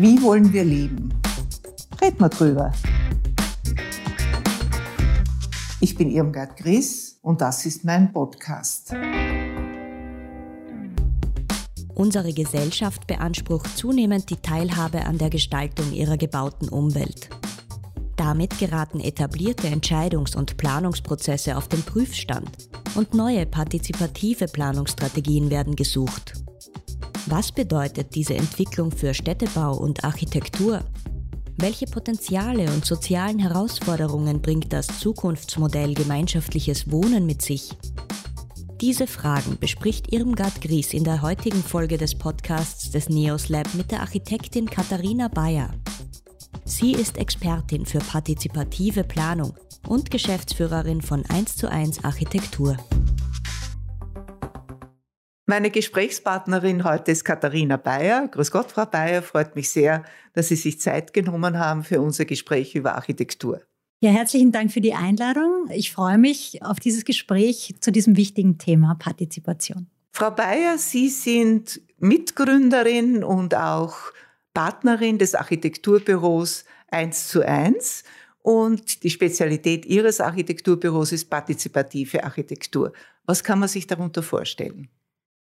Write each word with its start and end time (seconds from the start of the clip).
Wie 0.00 0.22
wollen 0.22 0.52
wir 0.52 0.62
leben? 0.62 1.12
Red 2.00 2.20
mal 2.20 2.28
drüber. 2.28 2.72
Ich 5.80 5.96
bin 5.96 6.10
Irmgard 6.10 6.56
Gries 6.56 7.18
und 7.22 7.40
das 7.40 7.66
ist 7.66 7.84
mein 7.84 8.12
Podcast. 8.12 8.94
Unsere 11.96 12.32
Gesellschaft 12.32 13.08
beansprucht 13.08 13.76
zunehmend 13.76 14.30
die 14.30 14.36
Teilhabe 14.36 15.04
an 15.04 15.18
der 15.18 15.30
Gestaltung 15.30 15.92
ihrer 15.92 16.16
gebauten 16.16 16.68
Umwelt. 16.68 17.28
Damit 18.14 18.56
geraten 18.60 19.00
etablierte 19.00 19.66
Entscheidungs- 19.66 20.36
und 20.36 20.56
Planungsprozesse 20.56 21.56
auf 21.56 21.66
den 21.66 21.82
Prüfstand 21.82 22.67
und 22.98 23.14
neue 23.14 23.46
partizipative 23.46 24.46
Planungsstrategien 24.46 25.50
werden 25.50 25.76
gesucht. 25.76 26.32
Was 27.26 27.52
bedeutet 27.52 28.16
diese 28.16 28.34
Entwicklung 28.34 28.90
für 28.90 29.14
Städtebau 29.14 29.76
und 29.76 30.02
Architektur? 30.02 30.80
Welche 31.58 31.86
Potenziale 31.86 32.68
und 32.72 32.84
sozialen 32.84 33.38
Herausforderungen 33.38 34.42
bringt 34.42 34.72
das 34.72 34.88
Zukunftsmodell 34.98 35.94
gemeinschaftliches 35.94 36.90
Wohnen 36.90 37.24
mit 37.24 37.40
sich? 37.40 37.70
Diese 38.80 39.06
Fragen 39.06 39.58
bespricht 39.60 40.12
Irmgard 40.12 40.60
Gries 40.60 40.92
in 40.92 41.04
der 41.04 41.22
heutigen 41.22 41.62
Folge 41.62 41.98
des 41.98 42.16
Podcasts 42.16 42.90
des 42.90 43.08
NEOS 43.08 43.48
Lab 43.48 43.72
mit 43.74 43.92
der 43.92 44.00
Architektin 44.00 44.68
Katharina 44.68 45.28
Bayer. 45.28 45.70
Sie 46.64 46.92
ist 46.92 47.16
Expertin 47.16 47.86
für 47.86 48.00
partizipative 48.00 49.04
Planung 49.04 49.54
und 49.86 50.10
Geschäftsführerin 50.10 51.02
von 51.02 51.24
1 51.28 51.56
zu 51.56 51.70
1 51.70 52.04
Architektur. 52.04 52.76
Meine 55.46 55.70
Gesprächspartnerin 55.70 56.84
heute 56.84 57.12
ist 57.12 57.24
Katharina 57.24 57.78
Bayer. 57.78 58.28
Grüß 58.28 58.50
Gott, 58.50 58.70
Frau 58.72 58.84
Bayer. 58.84 59.22
Freut 59.22 59.56
mich 59.56 59.70
sehr, 59.70 60.04
dass 60.34 60.48
Sie 60.48 60.56
sich 60.56 60.78
Zeit 60.80 61.14
genommen 61.14 61.58
haben 61.58 61.84
für 61.84 62.02
unser 62.02 62.26
Gespräch 62.26 62.74
über 62.74 62.96
Architektur. 62.96 63.62
Ja, 64.00 64.10
herzlichen 64.10 64.52
Dank 64.52 64.70
für 64.70 64.80
die 64.80 64.94
Einladung. 64.94 65.70
Ich 65.72 65.90
freue 65.90 66.18
mich 66.18 66.62
auf 66.62 66.78
dieses 66.80 67.04
Gespräch 67.04 67.74
zu 67.80 67.90
diesem 67.90 68.16
wichtigen 68.16 68.58
Thema 68.58 68.94
Partizipation. 68.94 69.88
Frau 70.12 70.30
Bayer, 70.30 70.78
Sie 70.78 71.08
sind 71.08 71.80
Mitgründerin 71.98 73.24
und 73.24 73.54
auch 73.54 73.96
Partnerin 74.52 75.18
des 75.18 75.34
Architekturbüros 75.34 76.64
1 76.90 77.28
zu 77.28 77.46
1. 77.46 78.04
Und 78.42 79.02
die 79.02 79.10
Spezialität 79.10 79.84
Ihres 79.86 80.20
Architekturbüros 80.20 81.12
ist 81.12 81.28
partizipative 81.28 82.24
Architektur. 82.24 82.92
Was 83.26 83.44
kann 83.44 83.58
man 83.58 83.68
sich 83.68 83.86
darunter 83.86 84.22
vorstellen? 84.22 84.88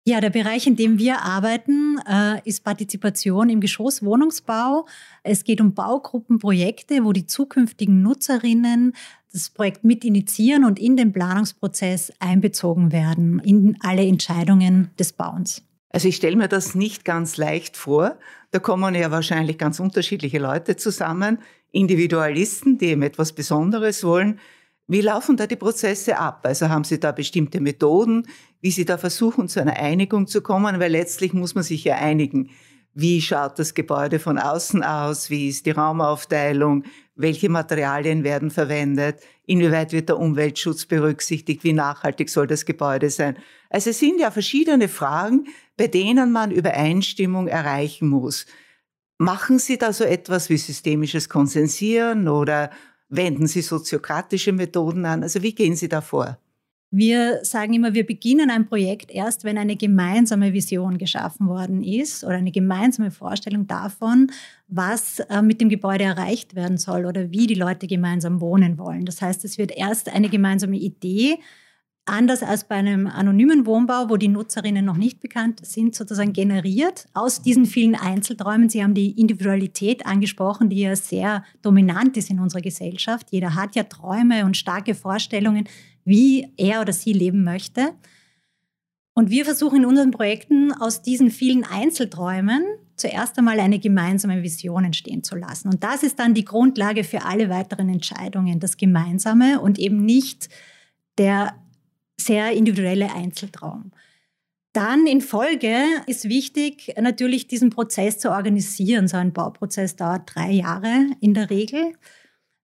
Ja, 0.07 0.21
der 0.21 0.29
Bereich, 0.29 0.67
in 0.67 0.77
dem 0.77 0.99
wir 0.99 1.23
arbeiten, 1.23 1.99
äh, 2.07 2.39
ist 2.45 2.63
Partizipation 2.63 3.49
im 3.49 3.61
Geschosswohnungsbau. 3.63 4.87
Es 5.23 5.45
geht 5.45 5.63
um 5.63 5.73
Baugruppenprojekte, 5.73 7.05
wo 7.05 7.13
die 7.13 7.27
zukünftigen 7.27 8.03
Nutzerinnen 8.03 8.93
das 9.33 9.49
Projekt 9.49 9.83
mit 9.83 10.05
initiieren 10.05 10.67
und 10.67 10.79
in 10.79 10.99
den 10.99 11.13
Planungsprozess 11.13 12.13
einbezogen 12.19 12.93
werden, 12.93 13.39
in 13.39 13.79
alle 13.81 14.07
Entscheidungen 14.07 14.91
des 14.99 15.15
Bauens. 15.15 15.63
Also 15.89 16.09
ich 16.09 16.17
stelle 16.17 16.37
mir 16.37 16.49
das 16.49 16.75
nicht 16.75 17.07
ganz 17.07 17.39
leicht 17.39 17.77
vor. 17.79 18.19
Da 18.51 18.59
kommen 18.59 18.95
ja 18.95 19.11
wahrscheinlich 19.11 19.57
ganz 19.57 19.81
unterschiedliche 19.81 20.39
Leute 20.39 20.77
zusammen, 20.77 21.39
Individualisten, 21.75 22.79
die 22.79 22.87
eben 22.87 23.03
etwas 23.03 23.33
Besonderes 23.33 24.05
wollen. 24.05 24.39
Wie 24.87 25.01
laufen 25.01 25.37
da 25.37 25.47
die 25.47 25.57
Prozesse 25.57 26.19
ab? 26.19 26.41
Also 26.45 26.69
haben 26.69 26.85
Sie 26.85 27.01
da 27.01 27.13
bestimmte 27.13 27.61
Methoden, 27.61 28.27
wie 28.61 28.71
Sie 28.71 28.85
da 28.85 28.99
versuchen, 28.99 29.49
zu 29.49 29.61
einer 29.61 29.77
Einigung 29.77 30.27
zu 30.27 30.43
kommen? 30.43 30.79
Weil 30.79 30.93
letztlich 30.93 31.33
muss 31.33 31.55
man 31.55 31.65
sich 31.65 31.85
ja 31.85 31.97
einigen. 31.97 32.51
Wie 32.93 33.21
schaut 33.21 33.59
das 33.59 33.75
Gebäude 33.75 34.21
von 34.21 34.39
außen 34.39 34.85
aus? 34.85 35.29
Wie 35.29 35.49
ist 35.49 35.67
die 35.67 35.73
Raumaufteilung? 35.73 36.85
Welche 37.17 37.49
Materialien 37.49 38.23
werden 38.23 38.51
verwendet? 38.51 39.21
Inwieweit 39.47 39.93
wird 39.93 40.11
der 40.11 40.19
Umweltschutz 40.19 40.87
berücksichtigt? 40.87 41.65
Wie 41.65 41.73
nachhaltig 41.73 42.31
soll 42.31 42.47
das 42.47 42.65
Gebäude 42.65 43.11
sein? 43.11 43.37
Also 43.69 43.91
es 43.91 43.99
sind 43.99 44.21
ja 44.21 44.31
verschiedene 44.31 44.89
Fragen, 44.89 45.49
bei 45.77 45.89
denen 45.89 46.31
man 46.31 46.53
Übereinstimmung 46.53 47.49
erreichen 47.49 48.09
muss. 48.09 48.47
Machen 49.19 49.59
Sie 49.59 49.79
da 49.79 49.93
so 49.93 50.05
etwas 50.05 50.49
wie 50.51 50.57
systemisches 50.57 51.29
Konsensieren 51.29 52.29
oder 52.29 52.71
Wenden 53.09 53.47
Sie 53.47 53.63
soziokratische 53.63 54.53
Methoden 54.53 55.05
an? 55.05 55.23
Also 55.23 55.43
wie 55.43 55.55
gehen 55.55 55.77
Sie 55.77 55.89
da 55.89 56.01
vor? 56.01 56.39
Wir 56.91 57.45
sagen 57.45 57.75
immer, 57.75 57.93
wir 57.93 58.07
beginnen 58.07 58.51
ein 58.51 58.67
Projekt 58.67 59.11
erst, 59.11 59.43
wenn 59.43 59.59
eine 59.59 59.75
gemeinsame 59.75 60.53
Vision 60.53 60.97
geschaffen 60.97 61.49
worden 61.49 61.83
ist 61.83 62.23
oder 62.23 62.37
eine 62.37 62.53
gemeinsame 62.53 63.11
Vorstellung 63.11 63.67
davon, 63.67 64.31
was 64.69 65.19
äh, 65.19 65.43
mit 65.43 65.61
dem 65.61 65.69
Gebäude 65.69 66.05
erreicht 66.05 66.55
werden 66.55 66.79
soll 66.79 67.05
oder 67.05 67.33
wie 67.33 67.49
die 67.49 67.57
Leute 67.57 67.89
gemeinsam 67.89 68.41
wohnen 68.41 68.79
wollen. 68.79 69.07
Das 69.07 69.21
heißt, 69.21 69.45
es 69.45 69.59
wird 69.59 69.73
erst 69.77 70.09
eine 70.09 70.29
gemeinsame 70.29 70.77
Idee 70.77 71.39
anders 72.07 72.43
als 72.43 72.65
bei 72.65 72.75
einem 72.75 73.07
anonymen 73.07 73.67
Wohnbau, 73.67 74.11
wo 74.11 74.17
die 74.17 74.29
Nutzerinnen 74.29 74.85
noch 74.85 74.97
nicht 74.97 75.21
bekannt 75.21 75.65
sind, 75.65 75.95
sozusagen 75.95 76.33
generiert 76.33 77.07
aus 77.15 77.43
diesen 77.43 77.65
vielen 77.67 77.95
Einzelträumen. 77.95 78.69
Sie 78.69 78.83
haben 78.83 78.95
die 78.95 79.19
Individualität 79.19 80.05
angesprochen, 80.05 80.69
die 80.69 80.81
ja 80.81 80.97
sehr 80.97 81.45
dominant 81.63 82.17
ist 82.17 82.31
in 82.31 82.41
unserer 82.41 82.61
Gesellschaft. 82.61 83.29
Jeder 83.31 83.55
hat 83.55 83.75
ja 83.75 83.85
Träume 83.85 84.45
und 84.45 84.57
starke 84.57 84.95
Vorstellungen, 84.95 85.67
wie 86.05 86.53
er 86.57 86.83
oder 86.83 86.93
sie 86.93 87.13
leben 87.13 87.43
möchte. 87.43 87.95
Und 89.15 89.31
wir 89.31 89.45
versuchen 89.45 89.79
in 89.79 89.87
unseren 89.87 90.11
Projekten 90.11 90.73
aus 90.73 91.01
diesen 91.01 91.31
vielen 91.31 91.65
Einzelträumen 91.65 92.65
zuerst 92.97 93.39
einmal 93.39 93.61
eine 93.61 93.79
gemeinsame 93.79 94.43
Vision 94.43 94.85
entstehen 94.85 95.23
zu 95.23 95.37
lassen. 95.37 95.69
Und 95.69 95.83
das 95.83 96.03
ist 96.03 96.19
dann 96.19 96.35
die 96.35 96.45
Grundlage 96.45 97.05
für 97.05 97.25
alle 97.25 97.49
weiteren 97.49 97.89
Entscheidungen, 97.89 98.61
das 98.61 98.77
Gemeinsame 98.77 99.61
und 99.61 99.79
eben 99.79 100.05
nicht 100.05 100.49
der 101.17 101.55
sehr 102.21 102.53
individuelle 102.53 103.13
Einzeltraum. 103.13 103.93
Dann 104.73 105.07
in 105.07 105.21
Folge 105.21 105.77
ist 106.07 106.29
wichtig, 106.29 106.95
natürlich 107.01 107.47
diesen 107.47 107.71
Prozess 107.71 108.19
zu 108.19 108.31
organisieren. 108.31 109.07
So 109.07 109.17
ein 109.17 109.33
Bauprozess 109.33 109.95
dauert 109.95 110.35
drei 110.35 110.51
Jahre 110.51 111.07
in 111.21 111.33
der 111.33 111.49
Regel. 111.49 111.93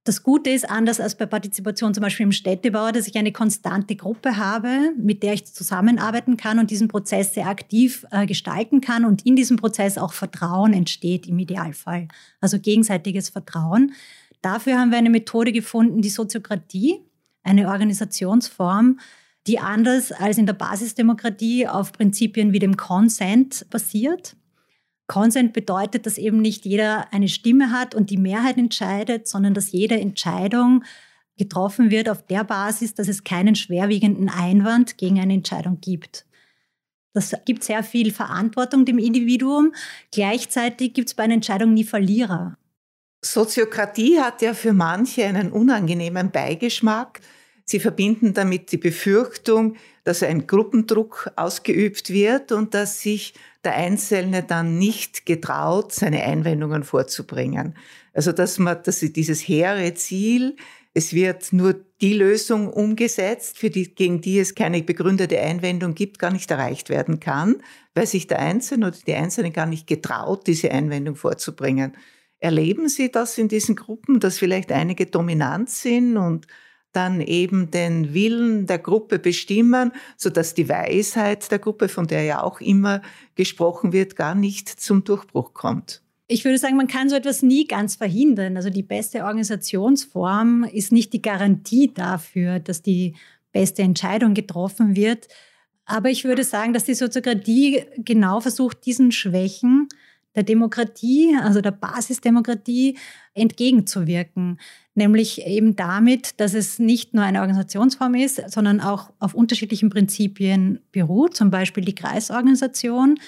Das 0.05 0.23
Gute 0.23 0.51
ist, 0.51 0.69
anders 0.69 0.99
als 0.99 1.15
bei 1.15 1.27
Partizipation 1.27 1.95
zum 1.95 2.03
Beispiel 2.03 2.25
im 2.25 2.33
Städtebau, 2.33 2.91
dass 2.91 3.07
ich 3.07 3.17
eine 3.17 3.33
konstante 3.33 3.95
Gruppe 3.95 4.39
habe, 4.39 4.93
mit 4.97 5.23
der 5.23 5.35
ich 5.35 5.45
zusammenarbeiten 5.47 6.37
kann 6.37 6.59
und 6.59 6.71
diesen 6.71 6.89
Prozess 6.89 7.35
sehr 7.35 7.47
aktiv 7.47 8.05
äh, 8.11 8.27
gestalten 8.27 8.81
kann 8.81 9.05
und 9.05 9.25
in 9.25 9.37
diesem 9.37 9.57
Prozess 9.57 9.99
auch 9.99 10.15
Vertrauen 10.15 10.73
entsteht 10.73 11.29
im 11.29 11.39
Idealfall. 11.39 12.09
Also 12.41 12.59
gegenseitiges 12.59 13.29
Vertrauen. 13.29 13.93
Dafür 14.43 14.81
haben 14.81 14.91
wir 14.91 14.99
eine 14.99 15.11
Methode 15.11 15.53
gefunden, 15.53 16.01
die 16.01 16.09
Soziokratie, 16.09 16.99
eine 17.45 17.69
Organisationsform, 17.69 18.99
die 19.47 19.59
anders 19.59 20.13
als 20.13 20.39
in 20.39 20.47
der 20.47 20.53
Basisdemokratie 20.53 21.67
auf 21.67 21.93
Prinzipien 21.93 22.53
wie 22.53 22.59
dem 22.59 22.77
Consent 22.77 23.67
basiert. 23.71 24.37
Consent 25.07 25.53
bedeutet, 25.53 26.07
dass 26.07 26.19
eben 26.19 26.41
nicht 26.41 26.65
jeder 26.65 27.13
eine 27.13 27.29
Stimme 27.29 27.73
hat 27.73 27.95
und 27.95 28.11
die 28.11 28.17
Mehrheit 28.17 28.59
entscheidet, 28.59 29.27
sondern 29.27 29.55
dass 29.55 29.73
jede 29.73 29.99
Entscheidung 29.99 30.85
getroffen 31.37 31.91
wird 31.91 32.09
auf 32.09 32.25
der 32.27 32.45
Basis, 32.45 32.95
dass 32.95 33.09
es 33.09 33.25
keinen 33.25 33.55
schwerwiegenden 33.55 34.29
Einwand 34.29 34.99
gegen 34.99 35.19
eine 35.19 35.35
Entscheidung 35.35 35.81
gibt. 35.81 36.27
Das 37.13 37.35
gibt 37.45 37.65
sehr 37.65 37.83
viel 37.83 38.13
Verantwortung 38.13 38.85
dem 38.85 38.99
Individuum. 38.99 39.73
Gleichzeitig 40.13 40.95
gibt 40.95 41.09
es 41.09 41.15
bei 41.15 41.25
einer 41.25 41.35
Entscheidung 41.35 41.75
nie 41.75 41.85
Verlierer. 41.85 42.57
Soziokratie 43.23 44.21
hat 44.21 44.43
ja 44.43 44.55
für 44.55 44.73
manche 44.73 45.25
einen 45.25 45.51
unangenehmen 45.51 46.31
Beigeschmack. 46.31 47.21
Sie 47.71 47.79
verbinden 47.79 48.35
damit 48.35 48.73
die 48.73 48.79
Befürchtung, 48.79 49.77
dass 50.03 50.25
ein 50.25 50.49
Gruppendruck 50.49 51.31
ausgeübt 51.37 52.11
wird 52.11 52.51
und 52.51 52.75
dass 52.75 53.01
sich 53.01 53.33
der 53.63 53.77
Einzelne 53.77 54.43
dann 54.43 54.77
nicht 54.77 55.25
getraut, 55.25 55.93
seine 55.93 56.25
Einwendungen 56.25 56.83
vorzubringen. 56.83 57.77
Also 58.13 58.33
dass 58.33 58.59
man, 58.59 58.83
dass 58.83 58.99
dieses 58.99 59.41
hehre 59.41 59.95
Ziel, 59.95 60.57
es 60.95 61.15
wird 61.15 61.53
nur 61.53 61.77
die 62.01 62.15
Lösung 62.15 62.73
umgesetzt, 62.73 63.57
für 63.57 63.71
die, 63.71 63.95
gegen 63.95 64.21
die 64.21 64.41
es 64.41 64.57
keine 64.57 64.83
begründete 64.83 65.39
Einwendung 65.39 65.95
gibt, 65.95 66.19
gar 66.19 66.33
nicht 66.33 66.51
erreicht 66.51 66.89
werden 66.89 67.21
kann, 67.21 67.63
weil 67.95 68.09
sich 68.09 68.27
der 68.27 68.41
Einzelne 68.41 68.89
oder 68.89 68.99
die 69.07 69.15
Einzelne 69.15 69.53
gar 69.53 69.67
nicht 69.67 69.87
getraut, 69.87 70.49
diese 70.49 70.73
Einwendung 70.73 71.15
vorzubringen. 71.15 71.97
Erleben 72.41 72.89
Sie 72.89 73.13
das 73.13 73.39
in 73.39 73.47
diesen 73.47 73.77
Gruppen, 73.77 74.19
dass 74.19 74.39
vielleicht 74.39 74.73
einige 74.73 75.07
dominant 75.07 75.71
sind 75.71 76.17
und 76.17 76.49
dann 76.93 77.21
eben 77.21 77.71
den 77.71 78.15
Willen 78.15 78.67
der 78.67 78.79
Gruppe 78.79 79.19
bestimmen, 79.19 79.93
so 80.17 80.31
dass 80.31 80.55
die 80.55 80.69
Weisheit 80.69 81.51
der 81.51 81.59
Gruppe, 81.59 81.89
von 81.89 82.07
der 82.07 82.23
ja 82.25 82.43
auch 82.43 82.61
immer 82.61 83.03
gesprochen 83.35 83.93
wird, 83.93 84.17
gar 84.17 84.35
nicht 84.35 84.69
zum 84.69 85.05
Durchbruch 85.05 85.55
kommt. 85.55 86.03
Ich 86.27 86.45
würde 86.45 86.59
sagen, 86.59 86.77
man 86.77 86.87
kann 86.87 87.09
so 87.09 87.17
etwas 87.17 87.43
nie 87.43 87.67
ganz 87.67 87.97
verhindern. 87.97 88.57
Also 88.57 88.71
die 88.71 88.85
beste 88.85 89.25
Organisationsform 89.25 90.65
ist 90.65 90.93
nicht 90.93 91.13
die 91.13 91.23
Garantie 91.23 91.93
dafür, 91.93 92.61
dass 92.61 92.83
die 92.83 93.15
beste 93.53 93.83
Entscheidung 93.83 94.35
getroffen 94.35 94.95
wird. 94.95 95.27
Aber 95.87 96.09
ich 96.09 96.23
würde 96.23 96.45
sagen, 96.45 96.73
dass 96.73 96.85
die 96.85 96.95
Soziokratie 96.95 97.85
genau 97.99 98.41
versucht, 98.41 98.87
diesen 98.87 99.11
Schwächen 99.11 99.89
der 100.35 100.43
Demokratie, 100.43 101.37
also 101.41 101.61
der 101.61 101.73
Basisdemokratie, 101.73 102.97
entgegenzuwirken. 103.35 104.61
Nämlich 104.95 105.47
eben 105.47 105.77
damit, 105.77 106.41
dass 106.41 106.55
es 106.55 106.79
nicht 106.79 107.15
nur 107.15 107.25
eine 107.25 107.41
Organisationsform 107.41 108.15
ist, 108.15 108.51
sondern 108.51 108.81
auch 108.81 109.13
auf 109.19 109.35
unterschiedlichen 109.35 109.91
Prinzipien 109.91 110.81
beruht, 110.93 111.37
zum 111.37 111.51
Beispiel 111.51 111.85
die 111.85 111.95
Kreisorganisation, 111.95 113.19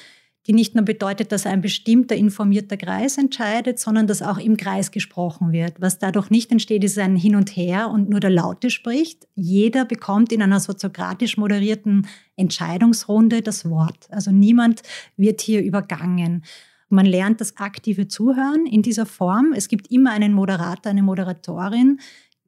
die 0.47 0.53
nicht 0.53 0.75
nur 0.75 0.85
bedeutet, 0.85 1.31
dass 1.31 1.47
ein 1.47 1.61
bestimmter 1.61 2.17
informierter 2.17 2.77
Kreis 2.77 3.17
entscheidet, 3.17 3.79
sondern 3.79 4.09
dass 4.09 4.23
auch 4.23 4.39
im 4.39 4.57
Kreis 4.57 4.91
gesprochen 4.91 5.53
wird. 5.53 5.81
Was 5.81 5.99
dadurch 5.99 6.31
nicht 6.31 6.51
entsteht, 6.51 6.83
ist 6.83 6.99
ein 6.99 7.15
Hin 7.15 7.37
und 7.37 7.57
Her 7.57 7.91
und 7.91 8.09
nur 8.11 8.19
der 8.19 8.31
Laute 8.31 8.71
spricht. 8.71 9.29
Jeder 9.37 9.85
bekommt 9.85 10.33
in 10.33 10.43
einer 10.43 10.59
soziokratisch 10.59 11.37
moderierten 11.37 12.09
Entscheidungsrunde 12.35 13.43
das 13.43 13.71
Wort. 13.71 14.09
Also 14.11 14.33
niemand 14.33 14.83
wird 15.17 15.41
hier 15.41 15.63
übergangen. 15.63 16.43
Man 16.93 17.07
lernt 17.07 17.41
das 17.41 17.57
aktive 17.57 18.07
Zuhören 18.07 18.67
in 18.67 18.83
dieser 18.83 19.07
Form. 19.07 19.55
Es 19.57 19.69
gibt 19.69 19.91
immer 19.91 20.11
einen 20.11 20.35
Moderator, 20.35 20.91
eine 20.91 21.03
Moderatorin, 21.03 22.01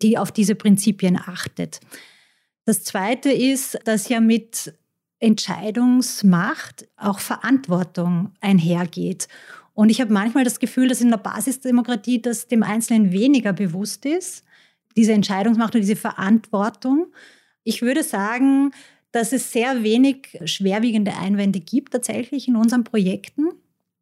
die 0.03 0.19
auf 0.19 0.33
diese 0.33 0.55
Prinzipien 0.55 1.19
achtet. 1.19 1.81
Das 2.67 2.85
Zweite 2.85 3.33
ist, 3.33 3.79
dass 3.85 4.09
ja 4.11 4.21
mit 4.21 4.75
Entscheidungsmacht 5.19 6.87
auch 6.97 7.21
Verantwortung 7.21 8.33
einhergeht. 8.43 9.29
Und 9.73 9.89
ich 9.89 10.03
habe 10.03 10.13
manchmal 10.13 10.45
das 10.45 10.61
Gefühl, 10.61 10.89
dass 10.89 11.01
in 11.01 11.11
der 11.11 11.17
Basisdemokratie 11.17 12.21
das 12.21 12.47
dem 12.47 12.63
Einzelnen 12.63 13.13
weniger 13.13 13.55
bewusst 13.55 14.05
ist, 14.05 14.45
diese 14.95 15.15
Entscheidungsmacht 15.15 15.75
und 15.75 15.81
diese 15.81 15.97
Verantwortung. 15.97 17.07
Ich 17.63 17.81
würde 17.81 18.03
sagen, 18.03 18.73
dass 19.11 19.33
es 19.33 19.53
sehr 19.53 19.83
wenig 19.83 20.39
schwerwiegende 20.45 21.17
Einwände 21.17 21.61
gibt 21.61 21.95
tatsächlich 21.95 22.47
in 22.47 22.57
unseren 22.57 22.85
Projekten. 22.85 23.49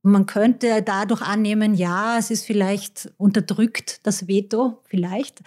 Man 0.02 0.26
könnte 0.26 0.82
dadurch 0.82 1.22
annehmen, 1.22 1.74
ja, 1.74 2.18
es 2.18 2.30
ist 2.30 2.44
vielleicht 2.44 3.12
unterdrückt, 3.18 4.04
das 4.04 4.26
Veto 4.26 4.82
vielleicht. 4.84 5.42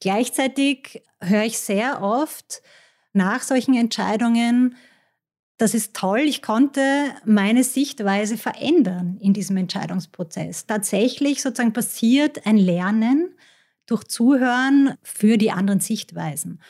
Gleichzeitig 0.00 1.02
höre 1.20 1.44
ich 1.44 1.58
sehr 1.58 2.02
oft 2.02 2.62
nach 3.14 3.42
solchen 3.42 3.74
Entscheidungen, 3.74 4.76
das 5.56 5.72
ist 5.72 5.94
toll, 5.94 6.20
ich 6.20 6.42
konnte 6.42 6.82
meine 7.24 7.62
Sichtweise 7.62 8.36
verändern 8.36 9.16
in 9.20 9.32
diesem 9.32 9.56
Entscheidungsprozess. 9.56 10.66
Tatsächlich 10.66 11.40
sozusagen 11.42 11.72
passiert 11.72 12.44
ein 12.44 12.56
Lernen 12.56 13.36
durch 13.86 14.04
Zuhören 14.04 14.94
für 15.02 15.38
die 15.38 15.52
anderen 15.52 15.80
Sichtweisen. 15.80 16.60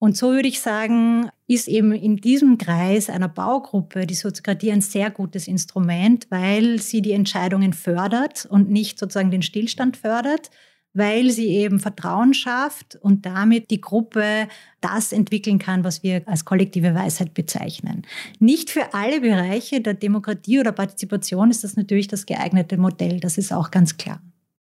Und 0.00 0.16
so 0.16 0.32
würde 0.32 0.48
ich 0.48 0.60
sagen, 0.60 1.28
ist 1.46 1.68
eben 1.68 1.92
in 1.92 2.16
diesem 2.16 2.56
Kreis 2.56 3.10
einer 3.10 3.28
Baugruppe 3.28 4.06
die 4.06 4.14
Soziokratie 4.14 4.72
ein 4.72 4.80
sehr 4.80 5.10
gutes 5.10 5.46
Instrument, 5.46 6.26
weil 6.30 6.80
sie 6.80 7.02
die 7.02 7.12
Entscheidungen 7.12 7.74
fördert 7.74 8.46
und 8.46 8.70
nicht 8.70 8.98
sozusagen 8.98 9.30
den 9.30 9.42
Stillstand 9.42 9.98
fördert, 9.98 10.50
weil 10.94 11.28
sie 11.28 11.48
eben 11.48 11.80
Vertrauen 11.80 12.32
schafft 12.32 12.96
und 12.96 13.26
damit 13.26 13.70
die 13.70 13.82
Gruppe 13.82 14.48
das 14.80 15.12
entwickeln 15.12 15.58
kann, 15.58 15.84
was 15.84 16.02
wir 16.02 16.22
als 16.26 16.46
kollektive 16.46 16.94
Weisheit 16.94 17.34
bezeichnen. 17.34 18.06
Nicht 18.38 18.70
für 18.70 18.94
alle 18.94 19.20
Bereiche 19.20 19.82
der 19.82 19.94
Demokratie 19.94 20.60
oder 20.60 20.72
Partizipation 20.72 21.50
ist 21.50 21.62
das 21.62 21.76
natürlich 21.76 22.08
das 22.08 22.24
geeignete 22.24 22.78
Modell, 22.78 23.20
das 23.20 23.36
ist 23.36 23.52
auch 23.52 23.70
ganz 23.70 23.98
klar. 23.98 24.22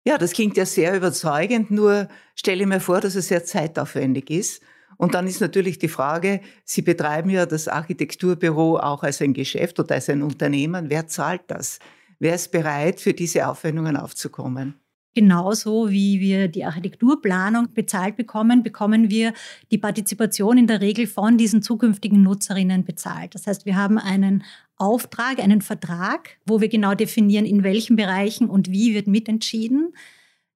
Ja, 0.06 0.16
das 0.16 0.30
klingt 0.30 0.56
ja 0.56 0.64
sehr 0.64 0.96
überzeugend, 0.96 1.72
nur 1.72 2.08
stelle 2.36 2.66
mir 2.66 2.78
vor, 2.78 3.00
dass 3.00 3.16
es 3.16 3.26
sehr 3.26 3.44
zeitaufwendig 3.44 4.30
ist. 4.30 4.62
Und 4.96 5.14
dann 5.14 5.26
ist 5.26 5.40
natürlich 5.40 5.78
die 5.78 5.88
Frage, 5.88 6.40
Sie 6.64 6.82
betreiben 6.82 7.30
ja 7.30 7.46
das 7.46 7.68
Architekturbüro 7.68 8.78
auch 8.78 9.02
als 9.02 9.20
ein 9.20 9.34
Geschäft 9.34 9.78
oder 9.80 9.94
als 9.94 10.08
ein 10.08 10.22
Unternehmen. 10.22 10.90
Wer 10.90 11.06
zahlt 11.06 11.42
das? 11.48 11.78
Wer 12.18 12.34
ist 12.34 12.52
bereit, 12.52 13.00
für 13.00 13.12
diese 13.12 13.48
Aufwendungen 13.48 13.96
aufzukommen? 13.96 14.74
Genauso 15.14 15.90
wie 15.90 16.18
wir 16.18 16.48
die 16.48 16.64
Architekturplanung 16.64 17.72
bezahlt 17.72 18.16
bekommen, 18.16 18.64
bekommen 18.64 19.10
wir 19.10 19.32
die 19.70 19.78
Partizipation 19.78 20.58
in 20.58 20.66
der 20.66 20.80
Regel 20.80 21.06
von 21.06 21.38
diesen 21.38 21.62
zukünftigen 21.62 22.22
Nutzerinnen 22.22 22.84
bezahlt. 22.84 23.36
Das 23.36 23.46
heißt, 23.46 23.64
wir 23.64 23.76
haben 23.76 23.96
einen 23.96 24.42
Auftrag, 24.76 25.38
einen 25.38 25.60
Vertrag, 25.60 26.36
wo 26.46 26.60
wir 26.60 26.68
genau 26.68 26.94
definieren, 26.94 27.46
in 27.46 27.62
welchen 27.62 27.94
Bereichen 27.94 28.50
und 28.50 28.72
wie 28.72 28.92
wird 28.92 29.06
mitentschieden, 29.06 29.94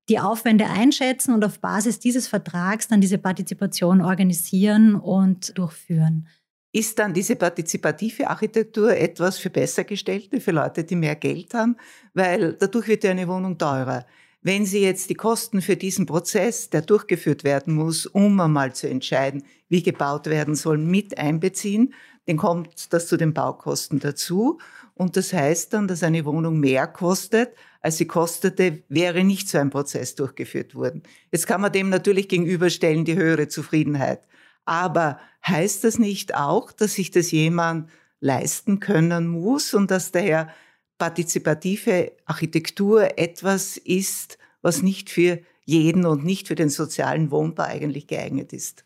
die 0.08 0.18
Aufwände 0.18 0.66
einschätzen 0.66 1.34
und 1.34 1.44
auf 1.44 1.60
Basis 1.60 1.98
dieses 1.98 2.28
Vertrags 2.28 2.88
dann 2.88 3.00
diese 3.00 3.18
Partizipation 3.18 4.00
organisieren 4.00 4.94
und 4.94 5.56
durchführen. 5.56 6.28
Ist 6.72 6.98
dann 6.98 7.14
diese 7.14 7.36
partizipative 7.36 8.28
Architektur 8.28 8.94
etwas 8.94 9.38
für 9.38 9.50
Bessergestellte, 9.50 10.40
für 10.40 10.52
Leute, 10.52 10.84
die 10.84 10.96
mehr 10.96 11.16
Geld 11.16 11.54
haben? 11.54 11.76
Weil 12.12 12.54
dadurch 12.54 12.88
wird 12.88 13.04
ja 13.04 13.10
eine 13.10 13.26
Wohnung 13.26 13.56
teurer. 13.56 14.04
Wenn 14.42 14.66
Sie 14.66 14.80
jetzt 14.80 15.10
die 15.10 15.14
Kosten 15.14 15.62
für 15.62 15.76
diesen 15.76 16.06
Prozess, 16.06 16.70
der 16.70 16.82
durchgeführt 16.82 17.42
werden 17.42 17.74
muss, 17.74 18.06
um 18.06 18.38
einmal 18.38 18.74
zu 18.74 18.88
entscheiden, 18.88 19.42
wie 19.68 19.82
gebaut 19.82 20.26
werden 20.26 20.54
soll, 20.54 20.78
mit 20.78 21.18
einbeziehen, 21.18 21.94
dann 22.26 22.36
kommt 22.36 22.92
das 22.92 23.08
zu 23.08 23.16
den 23.16 23.34
Baukosten 23.34 23.98
dazu. 23.98 24.58
Und 24.94 25.16
das 25.16 25.32
heißt 25.32 25.72
dann, 25.72 25.88
dass 25.88 26.02
eine 26.02 26.24
Wohnung 26.24 26.60
mehr 26.60 26.86
kostet, 26.86 27.50
als 27.80 27.98
sie 27.98 28.06
kostete, 28.06 28.82
wäre 28.88 29.24
nicht 29.24 29.48
so 29.48 29.58
ein 29.58 29.70
Prozess 29.70 30.14
durchgeführt 30.14 30.74
worden. 30.74 31.02
Jetzt 31.30 31.46
kann 31.46 31.60
man 31.60 31.72
dem 31.72 31.88
natürlich 31.88 32.28
gegenüberstellen 32.28 33.04
die 33.04 33.16
höhere 33.16 33.48
Zufriedenheit. 33.48 34.26
Aber 34.64 35.18
heißt 35.46 35.84
das 35.84 35.98
nicht 35.98 36.34
auch, 36.34 36.72
dass 36.72 36.94
sich 36.94 37.10
das 37.10 37.30
jemand 37.30 37.88
leisten 38.20 38.80
können 38.80 39.28
muss 39.28 39.74
und 39.74 39.90
dass 39.90 40.12
daher 40.12 40.52
partizipative 40.98 42.12
Architektur 42.26 43.18
etwas 43.18 43.76
ist, 43.76 44.38
was 44.60 44.82
nicht 44.82 45.10
für 45.10 45.40
jeden 45.64 46.04
und 46.04 46.24
nicht 46.24 46.48
für 46.48 46.56
den 46.56 46.70
sozialen 46.70 47.30
Wohnbau 47.30 47.62
eigentlich 47.62 48.08
geeignet 48.08 48.52
ist? 48.52 48.84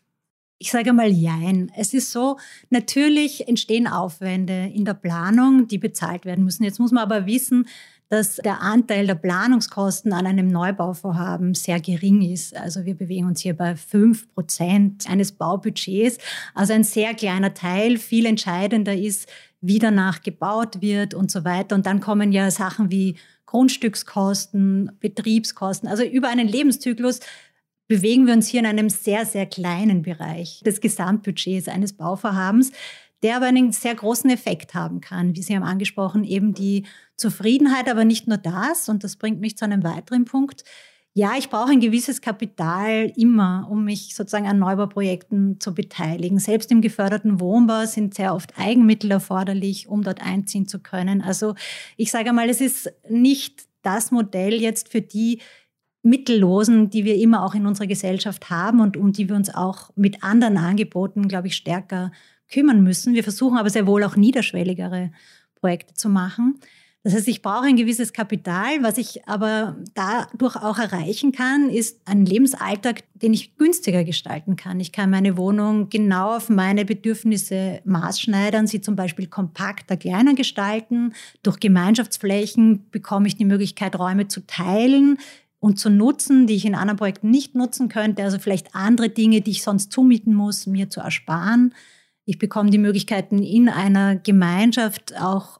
Ich 0.59 0.71
sage 0.71 0.93
mal 0.93 1.11
Jein. 1.11 1.71
Es 1.75 1.93
ist 1.93 2.11
so, 2.11 2.37
natürlich 2.69 3.49
entstehen 3.49 3.87
Aufwände 3.87 4.71
in 4.73 4.85
der 4.85 4.93
Planung, 4.93 5.67
die 5.67 5.77
bezahlt 5.77 6.23
werden 6.23 6.45
müssen. 6.45 6.63
Jetzt 6.63 6.79
muss 6.79 6.91
man 6.91 7.03
aber 7.03 7.25
wissen, 7.25 7.67
dass 8.13 8.35
der 8.35 8.61
Anteil 8.61 9.07
der 9.07 9.15
Planungskosten 9.15 10.13
an 10.13 10.27
einem 10.27 10.47
Neubauvorhaben 10.47 11.55
sehr 11.55 11.81
gering 11.81 12.21
ist. 12.21 12.55
Also 12.55 12.85
wir 12.85 12.93
bewegen 12.93 13.25
uns 13.25 13.41
hier 13.41 13.57
bei 13.57 13.75
5 13.75 14.35
Prozent 14.35 15.09
eines 15.09 15.31
Baubudgets. 15.31 16.19
Also 16.53 16.73
ein 16.73 16.83
sehr 16.83 17.15
kleiner 17.15 17.55
Teil. 17.55 17.97
Viel 17.97 18.27
entscheidender 18.27 18.95
ist, 18.95 19.27
wie 19.61 19.79
danach 19.79 20.21
gebaut 20.21 20.79
wird 20.79 21.15
und 21.15 21.31
so 21.31 21.43
weiter. 21.43 21.73
Und 21.73 21.87
dann 21.87 22.01
kommen 22.01 22.31
ja 22.31 22.51
Sachen 22.51 22.91
wie 22.91 23.15
Grundstückskosten, 23.47 24.91
Betriebskosten. 24.99 25.89
Also 25.89 26.03
über 26.03 26.29
einen 26.29 26.47
Lebenszyklus 26.47 27.19
bewegen 27.87 28.27
wir 28.27 28.35
uns 28.35 28.47
hier 28.47 28.59
in 28.59 28.67
einem 28.67 28.89
sehr, 28.89 29.25
sehr 29.25 29.47
kleinen 29.47 30.03
Bereich 30.03 30.61
des 30.63 30.81
Gesamtbudgets 30.81 31.67
eines 31.67 31.93
Bauvorhabens, 31.93 32.71
der 33.23 33.37
aber 33.37 33.47
einen 33.47 33.71
sehr 33.71 33.95
großen 33.95 34.29
Effekt 34.29 34.73
haben 34.73 35.01
kann. 35.01 35.35
Wie 35.35 35.41
Sie 35.41 35.55
haben 35.55 35.63
angesprochen, 35.63 36.23
eben 36.23 36.53
die 36.53 36.85
Zufriedenheit, 37.15 37.89
aber 37.89 38.05
nicht 38.05 38.27
nur 38.27 38.37
das. 38.37 38.89
Und 38.89 39.03
das 39.03 39.15
bringt 39.15 39.39
mich 39.39 39.57
zu 39.57 39.65
einem 39.65 39.83
weiteren 39.83 40.25
Punkt 40.25 40.63
ja, 41.15 41.33
ich 41.37 41.49
brauche 41.49 41.71
ein 41.71 41.79
gewisses 41.79 42.21
Kapital 42.21 43.13
immer, 43.15 43.67
um 43.69 43.85
mich 43.85 44.15
sozusagen 44.15 44.47
an 44.47 44.57
Neubauprojekten 44.57 45.59
zu 45.59 45.75
beteiligen. 45.75 46.39
Selbst 46.39 46.71
im 46.71 46.81
geförderten 46.81 47.39
Wohnbau 47.39 47.85
sind 47.85 48.15
sehr 48.15 48.33
oft 48.33 48.57
Eigenmittel 48.57 49.11
erforderlich, 49.11 49.87
um 49.87 50.01
dort 50.01 50.23
einziehen 50.23 50.67
zu 50.67 50.79
können. 50.79 51.21
Also 51.21 51.53
ich 51.97 52.09
sage 52.09 52.33
mal, 52.33 52.49
es 52.49 52.61
ist 52.61 52.91
nicht 53.07 53.65
das 53.83 54.09
Modell 54.09 54.55
jetzt 54.55 54.89
für 54.89 55.01
die 55.01 55.39
Mittellosen, 56.01 56.89
die 56.89 57.05
wir 57.05 57.15
immer 57.17 57.45
auch 57.45 57.53
in 57.53 57.67
unserer 57.67 57.87
Gesellschaft 57.87 58.49
haben 58.49 58.79
und 58.79 58.97
um 58.97 59.13
die 59.13 59.29
wir 59.29 59.35
uns 59.35 59.53
auch 59.53 59.91
mit 59.95 60.23
anderen 60.23 60.57
Angeboten, 60.57 61.27
glaube 61.27 61.47
ich, 61.47 61.55
stärker 61.55 62.11
kümmern 62.53 62.83
müssen. 62.83 63.13
Wir 63.13 63.23
versuchen 63.23 63.57
aber 63.57 63.69
sehr 63.69 63.87
wohl 63.87 64.03
auch 64.03 64.15
niederschwelligere 64.15 65.11
Projekte 65.55 65.93
zu 65.93 66.09
machen. 66.09 66.59
Das 67.05 67.13
heißt, 67.13 67.27
ich 67.27 67.41
brauche 67.41 67.65
ein 67.65 67.75
gewisses 67.75 68.13
Kapital. 68.13 68.81
Was 68.81 68.97
ich 68.97 69.27
aber 69.27 69.75
dadurch 69.93 70.55
auch 70.55 70.77
erreichen 70.77 71.33
kann, 71.33 71.69
ist 71.69 71.99
ein 72.05 72.25
Lebensalltag, 72.25 73.03
den 73.13 73.33
ich 73.33 73.57
günstiger 73.57 74.05
gestalten 74.05 74.55
kann. 74.55 74.79
Ich 74.79 74.93
kann 74.93 75.09
meine 75.09 75.35
Wohnung 75.35 75.89
genau 75.89 76.37
auf 76.37 76.49
meine 76.49 76.85
Bedürfnisse 76.85 77.81
maßschneidern, 77.83 78.67
sie 78.67 78.79
zum 78.79 78.95
Beispiel 78.95 79.27
kompakter, 79.27 79.97
kleiner 79.97 80.33
gestalten. 80.33 81.13
Durch 81.41 81.59
Gemeinschaftsflächen 81.59 82.89
bekomme 82.89 83.27
ich 83.27 83.35
die 83.35 83.45
Möglichkeit, 83.45 83.99
Räume 83.99 84.29
zu 84.29 84.47
teilen 84.47 85.17
und 85.59 85.79
zu 85.79 85.89
nutzen, 85.89 86.47
die 86.47 86.55
ich 86.55 86.63
in 86.63 86.75
anderen 86.75 86.97
Projekten 86.97 87.29
nicht 87.29 87.53
nutzen 87.53 87.89
könnte. 87.89 88.23
Also 88.23 88.39
vielleicht 88.39 88.75
andere 88.75 89.09
Dinge, 89.09 89.41
die 89.41 89.51
ich 89.51 89.63
sonst 89.63 89.91
zumieten 89.91 90.33
muss, 90.33 90.67
mir 90.67 90.89
zu 90.89 91.01
ersparen. 91.01 91.73
Ich 92.25 92.39
bekomme 92.39 92.69
die 92.69 92.77
Möglichkeiten, 92.77 93.43
in 93.43 93.67
einer 93.69 94.15
Gemeinschaft 94.15 95.19
auch 95.19 95.59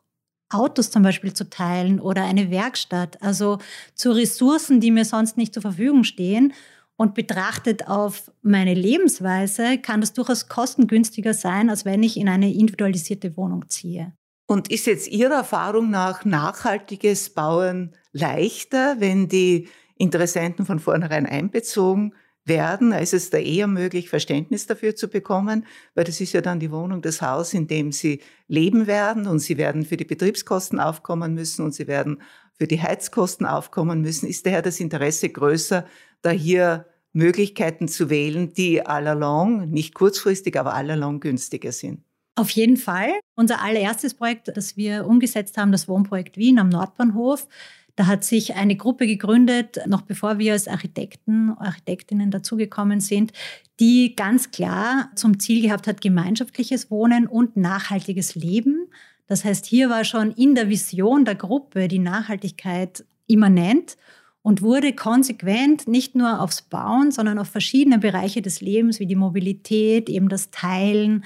Autos 0.50 0.92
zum 0.92 1.04
Beispiel 1.04 1.34
zu 1.34 1.50
teilen 1.50 2.00
oder 2.00 2.24
eine 2.24 2.52
Werkstatt, 2.52 3.22
also 3.22 3.58
zu 3.96 4.12
Ressourcen, 4.12 4.80
die 4.80 4.92
mir 4.92 5.06
sonst 5.06 5.36
nicht 5.36 5.54
zur 5.54 5.62
Verfügung 5.62 6.04
stehen. 6.04 6.54
Und 6.96 7.16
betrachtet 7.16 7.88
auf 7.88 8.32
meine 8.44 8.76
Lebensweise 8.76 9.80
kann 9.80 10.00
das 10.00 10.14
durchaus 10.14 10.48
kostengünstiger 10.48 11.34
sein, 11.34 11.72
als 11.72 11.86
wenn 11.86 12.04
ich 12.04 12.18
in 12.18 12.30
eine 12.30 12.54
individualisierte 12.54 13.36
Wohnung 13.36 13.68
ziehe. 13.68 14.14
Und 14.46 14.70
ist 14.70 14.86
jetzt 14.86 15.08
Ihrer 15.08 15.34
Erfahrung 15.34 15.90
nach 15.90 16.24
nachhaltiges 16.24 17.32
Bauen 17.32 17.96
leichter, 18.12 18.98
wenn 19.00 19.28
die 19.28 19.70
Interessenten 19.98 20.68
von 20.68 20.80
vornherein 20.80 21.26
einbezogen 21.26 22.14
werden? 22.46 22.92
Ist 22.92 23.14
es 23.14 23.30
da 23.30 23.38
eher 23.38 23.68
möglich, 23.68 24.10
Verständnis 24.10 24.68
dafür 24.68 24.96
zu 24.96 25.08
bekommen? 25.08 25.66
Weil 25.96 26.04
das 26.04 26.22
ist 26.22 26.34
ja 26.34 26.42
dann 26.42 26.60
die 26.60 26.72
Wohnung, 26.72 27.02
das 27.02 27.22
Haus, 27.22 27.54
in 27.54 27.68
dem 27.68 27.92
Sie 27.92 28.22
leben 28.48 28.88
werden 28.88 29.28
und 29.28 29.40
Sie 29.40 29.58
werden 29.58 29.86
für 29.86 29.98
die 29.98 30.06
Betriebskosten 30.06 30.80
aufkommen 30.80 31.34
müssen 31.34 31.64
und 31.64 31.74
Sie 31.74 31.88
werden 31.88 32.22
für 32.58 32.68
die 32.68 32.82
Heizkosten 32.82 33.46
aufkommen 33.46 34.02
müssen. 34.02 34.28
Ist 34.28 34.46
daher 34.46 34.62
das 34.62 34.80
Interesse 34.80 35.30
größer, 35.30 35.86
da 36.22 36.30
hier 36.30 36.86
Möglichkeiten 37.14 37.88
zu 37.88 38.10
wählen, 38.10 38.54
die 38.54 38.86
allalong, 38.86 39.70
nicht 39.70 39.94
kurzfristig, 39.94 40.60
aber 40.60 40.74
allalong 40.74 41.20
günstiger 41.20 41.72
sind? 41.72 42.04
Auf 42.36 42.50
jeden 42.50 42.78
Fall. 42.78 43.12
Unser 43.36 43.62
allererstes 43.62 44.16
Projekt, 44.16 44.52
das 44.56 44.76
wir 44.76 45.06
umgesetzt 45.06 45.56
haben, 45.58 45.72
das 45.72 45.88
Wohnprojekt 45.88 46.38
Wien 46.38 46.58
am 46.58 46.70
Nordbahnhof, 46.70 47.48
da 47.96 48.08
hat 48.08 48.24
sich 48.24 48.56
eine 48.56 48.76
Gruppe 48.76 49.06
gegründet, 49.06 49.80
noch 49.88 50.02
bevor 50.02 50.40
wir 50.40 50.54
als 50.54 50.68
Architekten, 50.68 51.52
Architektinnen 51.52 52.32
dazugekommen 52.32 53.00
sind, 53.00 53.34
die 53.80 54.16
ganz 54.16 54.52
klar 54.52 55.12
zum 55.16 55.40
Ziel 55.40 55.62
gehabt 55.62 55.88
hat, 55.88 56.02
gemeinschaftliches 56.02 56.90
Wohnen 56.90 57.28
und 57.28 57.56
nachhaltiges 57.56 58.36
Leben. 58.36 58.88
Das 59.28 59.46
heißt, 59.46 59.66
hier 59.66 59.90
war 59.90 60.04
schon 60.04 60.32
in 60.32 60.56
der 60.56 60.70
Vision 60.70 61.26
der 61.26 61.36
Gruppe 61.36 61.88
die 61.88 62.00
Nachhaltigkeit 62.00 63.06
immanent 63.28 63.98
und 64.42 64.62
wurde 64.62 64.94
konsequent 64.94 65.88
nicht 65.88 66.16
nur 66.16 66.42
aufs 66.42 66.62
Bauen, 66.64 67.12
sondern 67.12 67.40
auf 67.40 67.48
verschiedene 67.48 68.00
Bereiche 68.00 68.42
des 68.42 68.60
Lebens 68.60 69.00
wie 69.00 69.08
die 69.08 69.16
Mobilität, 69.16 70.10
eben 70.10 70.30
das 70.30 70.52
Teilen, 70.52 71.24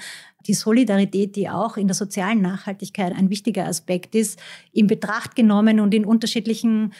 die 0.48 0.54
Solidarität, 0.54 1.36
die 1.36 1.48
auch 1.48 1.76
in 1.76 1.86
der 1.86 1.94
sozialen 1.94 2.40
Nachhaltigkeit 2.40 3.14
ein 3.14 3.30
wichtiger 3.30 3.66
Aspekt 3.66 4.14
ist, 4.14 4.40
in 4.72 4.86
Betracht 4.86 5.36
genommen 5.36 5.78
und 5.78 5.94
in 5.94 6.04
unterschiedlichen 6.04 6.92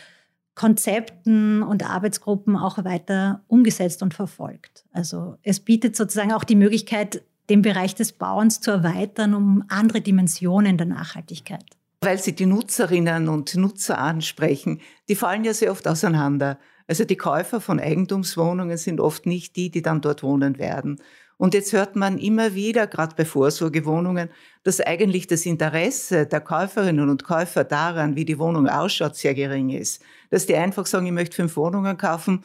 Konzepten 0.55 1.63
und 1.63 1.89
Arbeitsgruppen 1.89 2.57
auch 2.57 2.85
weiter 2.85 3.43
umgesetzt 3.47 4.03
und 4.03 4.13
verfolgt. 4.13 4.85
Also 4.93 5.37
es 5.43 5.61
bietet 5.61 5.97
sozusagen 5.97 6.33
auch 6.33 6.45
die 6.45 6.57
Möglichkeit, 6.57 7.23
den 7.49 7.63
Bereich 7.63 7.95
des 7.95 8.13
Bauens 8.13 8.61
zu 8.61 8.71
erweitern 8.71 9.35
um 9.35 9.65
andere 9.69 10.01
Dimensionen 10.01 10.77
der 10.77 10.87
Nachhaltigkeit. 10.87 11.65
Weil 12.01 12.19
Sie 12.19 12.35
die 12.35 12.47
Nutzerinnen 12.47 13.29
und 13.29 13.55
Nutzer 13.57 13.99
ansprechen, 13.99 14.81
die 15.09 15.17
fallen 15.17 15.45
ja 15.45 15.55
sehr 15.55 15.73
oft 15.73 15.89
auseinander. 15.89 16.59
Also 16.87 17.05
die 17.05 17.17
Käufer 17.17 17.61
von 17.61 17.81
Eigentumswohnungen 17.81 18.79
sind 18.79 19.01
oft 19.01 19.27
nicht 19.27 19.57
die, 19.57 19.71
die 19.71 19.83
dann 19.83 20.01
dort 20.01 20.23
wohnen 20.23 20.59
werden. 20.59 21.01
Und 21.39 21.55
jetzt 21.55 21.73
hört 21.73 21.97
man 21.97 22.19
immer 22.19 22.55
wieder, 22.55 22.87
gerade 22.87 23.15
bei 23.17 23.25
Vorsorgewohnungen, 23.25 24.29
dass 24.65 24.81
eigentlich 24.81 25.29
das 25.29 25.47
Interesse 25.47 26.27
der 26.27 26.41
Käuferinnen 26.41 27.09
und 27.09 27.25
Käufer 27.25 27.65
daran, 27.65 28.17
wie 28.17 28.25
die 28.25 28.39
Wohnung 28.39 28.69
ausschaut, 28.69 29.17
sehr 29.17 29.35
gering 29.35 29.71
ist. 29.71 30.03
Dass 30.31 30.47
die 30.47 30.57
einfach 30.57 30.85
sagen, 30.87 31.07
ich 31.07 31.13
möchte 31.13 31.37
fünf 31.37 31.57
Wohnungen 31.57 31.97
kaufen, 31.97 32.45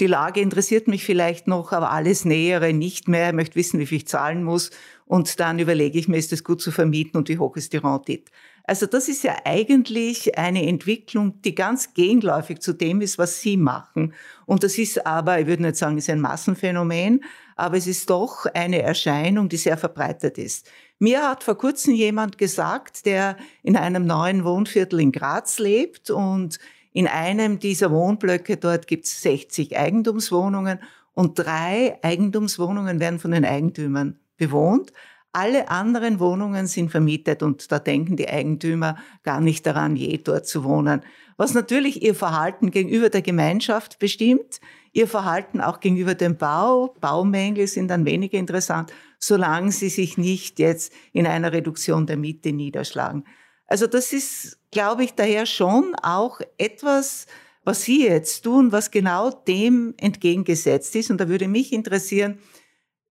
die 0.00 0.06
Lage 0.06 0.40
interessiert 0.40 0.88
mich 0.88 1.04
vielleicht 1.04 1.46
noch, 1.46 1.72
aber 1.72 1.90
alles 1.90 2.24
Nähere 2.24 2.72
nicht 2.72 3.06
mehr. 3.06 3.28
Ich 3.28 3.34
möchte 3.34 3.56
wissen, 3.56 3.78
wie 3.80 3.86
viel 3.86 3.98
ich 3.98 4.08
zahlen 4.08 4.42
muss. 4.42 4.70
Und 5.04 5.40
dann 5.40 5.58
überlege 5.58 5.98
ich 5.98 6.08
mir, 6.08 6.16
ist 6.16 6.32
es 6.32 6.42
gut 6.42 6.62
zu 6.62 6.70
vermieten 6.70 7.18
und 7.18 7.28
wie 7.28 7.38
hoch 7.38 7.56
ist 7.56 7.74
die 7.74 7.78
Rendite. 7.78 8.30
Also 8.64 8.86
das 8.86 9.08
ist 9.08 9.24
ja 9.24 9.36
eigentlich 9.44 10.38
eine 10.38 10.66
Entwicklung, 10.66 11.42
die 11.42 11.54
ganz 11.54 11.92
gegenläufig 11.92 12.60
zu 12.60 12.72
dem 12.72 13.00
ist, 13.00 13.18
was 13.18 13.40
Sie 13.40 13.56
machen. 13.56 14.14
Und 14.46 14.62
das 14.62 14.78
ist 14.78 15.06
aber, 15.06 15.40
ich 15.40 15.46
würde 15.46 15.64
nicht 15.64 15.76
sagen, 15.76 15.98
ist 15.98 16.08
ein 16.08 16.20
Massenphänomen, 16.20 17.24
aber 17.60 17.76
es 17.76 17.86
ist 17.86 18.08
doch 18.08 18.46
eine 18.54 18.80
Erscheinung, 18.82 19.48
die 19.48 19.58
sehr 19.58 19.76
verbreitet 19.76 20.38
ist. 20.38 20.70
Mir 20.98 21.28
hat 21.28 21.44
vor 21.44 21.58
kurzem 21.58 21.94
jemand 21.94 22.38
gesagt, 22.38 23.04
der 23.04 23.36
in 23.62 23.76
einem 23.76 24.06
neuen 24.06 24.44
Wohnviertel 24.44 25.00
in 25.00 25.12
Graz 25.12 25.58
lebt 25.58 26.10
und 26.10 26.58
in 26.92 27.06
einem 27.06 27.58
dieser 27.58 27.90
Wohnblöcke 27.90 28.56
dort 28.56 28.86
gibt 28.86 29.04
es 29.04 29.22
60 29.22 29.78
Eigentumswohnungen 29.78 30.80
und 31.12 31.38
drei 31.38 31.98
Eigentumswohnungen 32.02 32.98
werden 32.98 33.18
von 33.18 33.30
den 33.30 33.44
Eigentümern 33.44 34.18
bewohnt. 34.36 34.92
Alle 35.32 35.68
anderen 35.68 36.18
Wohnungen 36.18 36.66
sind 36.66 36.90
vermietet 36.90 37.42
und 37.42 37.70
da 37.70 37.78
denken 37.78 38.16
die 38.16 38.28
Eigentümer 38.28 38.96
gar 39.22 39.40
nicht 39.40 39.64
daran, 39.64 39.94
je 39.96 40.18
dort 40.18 40.46
zu 40.46 40.64
wohnen. 40.64 41.02
Was 41.36 41.54
natürlich 41.54 42.02
ihr 42.02 42.14
Verhalten 42.14 42.70
gegenüber 42.70 43.10
der 43.10 43.22
Gemeinschaft 43.22 43.98
bestimmt, 43.98 44.60
ihr 44.92 45.06
Verhalten 45.06 45.60
auch 45.60 45.80
gegenüber 45.80 46.14
dem 46.14 46.36
Bau. 46.36 46.94
Baumängel 47.00 47.66
sind 47.66 47.88
dann 47.88 48.04
weniger 48.04 48.38
interessant, 48.38 48.92
solange 49.18 49.72
sie 49.72 49.88
sich 49.88 50.18
nicht 50.18 50.58
jetzt 50.58 50.92
in 51.12 51.26
einer 51.26 51.52
Reduktion 51.52 52.06
der 52.06 52.16
Miete 52.16 52.52
niederschlagen. 52.52 53.24
Also 53.66 53.86
das 53.86 54.12
ist, 54.12 54.58
glaube 54.72 55.04
ich, 55.04 55.14
daher 55.14 55.46
schon 55.46 55.94
auch 56.02 56.40
etwas, 56.58 57.26
was 57.62 57.82
Sie 57.82 58.04
jetzt 58.04 58.42
tun, 58.42 58.72
was 58.72 58.90
genau 58.90 59.30
dem 59.30 59.94
entgegengesetzt 59.98 60.96
ist. 60.96 61.10
Und 61.10 61.20
da 61.20 61.28
würde 61.28 61.46
mich 61.46 61.72
interessieren, 61.72 62.38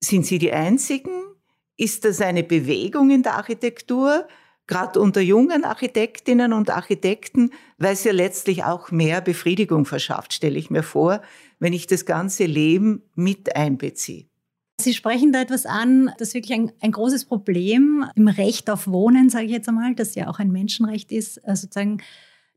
sind 0.02 0.26
Sie 0.26 0.38
die 0.38 0.52
Einzigen? 0.52 1.12
Ist 1.78 2.04
das 2.04 2.20
eine 2.20 2.44
Bewegung 2.44 3.10
in 3.10 3.24
der 3.24 3.36
Architektur? 3.36 4.28
Gerade 4.68 5.00
unter 5.00 5.22
jungen 5.22 5.64
Architektinnen 5.64 6.54
und 6.54 6.70
Architekten, 6.70 7.52
weil 7.78 7.94
es 7.94 8.04
ja 8.04 8.12
letztlich 8.12 8.64
auch 8.64 8.92
mehr 8.92 9.22
Befriedigung 9.22 9.86
verschafft, 9.86 10.34
stelle 10.34 10.60
ich 10.60 10.70
mir 10.70 10.84
vor, 10.84 11.22
wenn 11.60 11.74
ich 11.74 11.88
das 11.88 12.06
ganze 12.06 12.46
Leben 12.46 13.04
mit 13.16 13.56
einbeziehe. 13.56 14.26
Sie 14.82 14.94
sprechen 14.94 15.34
da 15.34 15.42
etwas 15.42 15.66
an, 15.66 16.12
das 16.20 16.34
wirklich 16.34 16.58
ein, 16.58 16.72
ein 16.80 16.94
großes 16.94 17.26
Problem 17.26 18.06
im 18.16 18.30
Recht 18.30 18.70
auf 18.70 18.88
Wohnen, 18.88 19.30
sage 19.30 19.46
ich 19.46 19.52
jetzt 19.52 19.68
einmal, 19.68 19.94
das 19.94 20.16
ja 20.16 20.30
auch 20.30 20.40
ein 20.40 20.52
Menschenrecht 20.52 21.12
ist, 21.12 21.38
äh, 21.40 21.56
sozusagen 21.56 22.02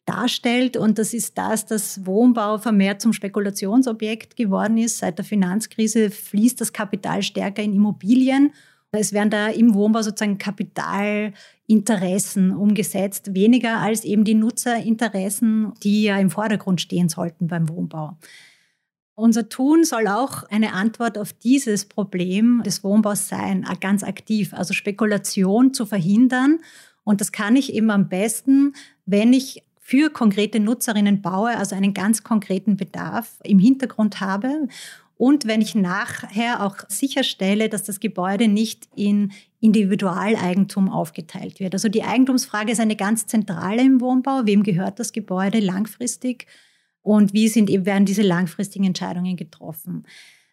darstellt. 0.04 0.76
Und 0.76 0.98
das 0.98 1.14
ist 1.14 1.36
das, 1.36 1.66
dass 1.66 2.06
Wohnbau 2.06 2.58
vermehrt 2.58 3.00
zum 3.00 3.12
Spekulationsobjekt 3.12 4.36
geworden 4.36 4.78
ist. 4.78 4.98
Seit 4.98 5.18
der 5.18 5.24
Finanzkrise 5.24 6.10
fließt 6.10 6.60
das 6.60 6.72
Kapital 6.72 7.22
stärker 7.22 7.62
in 7.62 7.72
Immobilien. 7.72 8.52
Es 8.92 9.12
werden 9.12 9.30
da 9.30 9.48
im 9.48 9.74
Wohnbau 9.74 10.02
sozusagen 10.02 10.38
Kapitalinteressen 10.38 12.54
umgesetzt, 12.54 13.34
weniger 13.34 13.78
als 13.78 14.04
eben 14.04 14.22
die 14.24 14.34
Nutzerinteressen, 14.34 15.72
die 15.82 16.04
ja 16.04 16.18
im 16.18 16.30
Vordergrund 16.30 16.80
stehen 16.80 17.08
sollten 17.08 17.48
beim 17.48 17.68
Wohnbau. 17.68 18.16
Unser 19.14 19.48
Tun 19.48 19.84
soll 19.84 20.08
auch 20.08 20.44
eine 20.44 20.72
Antwort 20.72 21.18
auf 21.18 21.32
dieses 21.34 21.84
Problem 21.84 22.62
des 22.64 22.82
Wohnbaus 22.82 23.28
sein, 23.28 23.66
ganz 23.80 24.02
aktiv, 24.02 24.54
also 24.54 24.72
Spekulation 24.72 25.74
zu 25.74 25.84
verhindern. 25.84 26.60
Und 27.04 27.20
das 27.20 27.30
kann 27.30 27.56
ich 27.56 27.74
eben 27.74 27.90
am 27.90 28.08
besten, 28.08 28.74
wenn 29.04 29.32
ich 29.32 29.62
für 29.78 30.10
konkrete 30.10 30.60
Nutzerinnen 30.60 31.20
baue, 31.20 31.56
also 31.58 31.74
einen 31.74 31.92
ganz 31.92 32.22
konkreten 32.22 32.76
Bedarf 32.76 33.38
im 33.42 33.58
Hintergrund 33.58 34.20
habe. 34.20 34.68
Und 35.18 35.46
wenn 35.46 35.60
ich 35.60 35.74
nachher 35.74 36.64
auch 36.64 36.76
sicherstelle, 36.88 37.68
dass 37.68 37.82
das 37.82 38.00
Gebäude 38.00 38.48
nicht 38.48 38.88
in 38.96 39.32
Individualeigentum 39.60 40.88
aufgeteilt 40.88 41.60
wird. 41.60 41.74
Also 41.74 41.88
die 41.88 42.02
Eigentumsfrage 42.02 42.72
ist 42.72 42.80
eine 42.80 42.96
ganz 42.96 43.26
zentrale 43.26 43.82
im 43.82 44.00
Wohnbau. 44.00 44.42
Wem 44.46 44.62
gehört 44.62 44.98
das 44.98 45.12
Gebäude 45.12 45.60
langfristig? 45.60 46.46
Und 47.02 47.32
wie 47.32 47.48
sind 47.48 47.68
werden 47.84 48.06
diese 48.06 48.22
langfristigen 48.22 48.84
Entscheidungen 48.84 49.36
getroffen. 49.36 50.04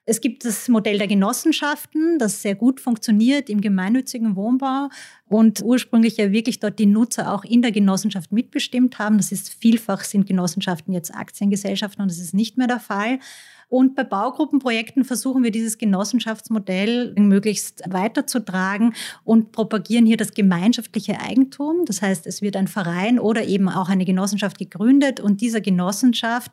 Es 0.06 0.22
gibt 0.22 0.44
das 0.44 0.68
Modell 0.70 0.98
der 0.98 1.08
Genossenschaften, 1.08 2.18
das 2.18 2.42
sehr 2.42 2.56
gut 2.56 2.80
funktioniert 2.80 3.48
im 3.48 3.62
gemeinnützigen 3.62 4.36
Wohnbau 4.36 4.90
und 5.28 5.62
ursprünglich 5.62 6.18
ja 6.18 6.32
wirklich 6.32 6.60
dort 6.60 6.80
die 6.80 6.88
Nutzer 6.88 7.32
auch 7.32 7.44
in 7.44 7.62
der 7.62 7.72
Genossenschaft 7.72 8.32
mitbestimmt 8.32 8.98
haben. 8.98 9.18
Das 9.18 9.32
ist 9.32 9.54
vielfach 9.54 10.04
sind 10.04 10.26
Genossenschaften 10.26 10.96
jetzt 10.96 11.14
Aktiengesellschaften 11.14 12.02
und 12.02 12.10
das 12.10 12.18
ist 12.18 12.34
nicht 12.34 12.58
mehr 12.58 12.66
der 12.66 12.80
Fall. 12.80 13.20
Und 13.70 13.96
bei 13.96 14.04
Baugruppenprojekten 14.04 15.06
versuchen 15.06 15.44
wir 15.44 15.52
dieses 15.52 15.78
Genossenschaftsmodell 15.78 17.14
möglichst 17.16 17.84
weiterzutragen 17.88 18.96
und 19.24 19.52
propagieren 19.52 20.08
hier 20.08 20.18
das 20.18 20.34
gemeinschaftliche 20.34 21.22
Eigentum. 21.22 21.86
Das 21.86 22.02
heißt, 22.02 22.26
es 22.26 22.42
wird 22.42 22.56
ein 22.56 22.68
Verein 22.68 23.20
oder 23.20 23.46
eben 23.46 23.70
auch 23.70 23.88
eine 23.88 24.06
Genossenschaft 24.06 24.58
gegründet 24.58 25.20
und 25.20 25.42
dieser 25.42 25.62
Genossenschaft 25.62 26.52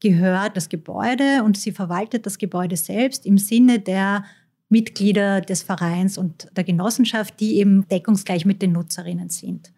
gehört 0.00 0.58
das 0.58 0.68
Gebäude 0.68 1.42
und 1.42 1.56
sie 1.56 1.72
verwaltet 1.72 2.26
das 2.26 2.36
Gebäude 2.36 2.76
selbst 2.76 3.24
im 3.24 3.38
Sinne 3.38 3.78
der 3.78 4.24
Mitglieder 4.68 5.40
des 5.40 5.62
Vereins 5.62 6.18
und 6.18 6.48
der 6.54 6.64
Genossenschaft, 6.64 7.40
die 7.40 7.56
eben 7.56 7.88
deckungsgleich 7.88 8.44
mit 8.44 8.60
den 8.60 8.72
Nutzerinnen 8.72 9.30
sind. 9.30 9.72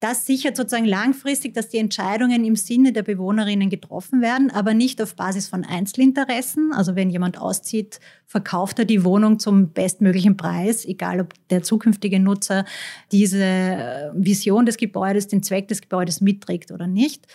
Das 0.00 0.26
sichert 0.26 0.58
sozusagen 0.58 0.84
langfristig, 0.84 1.54
dass 1.54 1.70
die 1.70 1.78
Entscheidungen 1.78 2.44
im 2.44 2.54
Sinne 2.54 2.92
der 2.92 3.02
Bewohnerinnen 3.02 3.70
getroffen 3.70 4.20
werden, 4.20 4.50
aber 4.50 4.74
nicht 4.74 5.00
auf 5.00 5.16
Basis 5.16 5.48
von 5.48 5.64
Einzelinteressen. 5.64 6.72
Also 6.74 6.96
wenn 6.96 7.08
jemand 7.08 7.40
auszieht, 7.40 7.98
verkauft 8.26 8.78
er 8.78 8.84
die 8.84 9.04
Wohnung 9.04 9.38
zum 9.38 9.70
bestmöglichen 9.70 10.36
Preis, 10.36 10.84
egal 10.84 11.20
ob 11.20 11.32
der 11.48 11.62
zukünftige 11.62 12.20
Nutzer 12.20 12.66
diese 13.10 13.42
äh, 13.42 14.10
Vision 14.14 14.66
des 14.66 14.76
Gebäudes, 14.76 15.28
den 15.28 15.42
Zweck 15.42 15.68
des 15.68 15.80
Gebäudes 15.80 16.20
mitträgt 16.20 16.72
oder 16.72 16.86
nicht. 16.86 17.26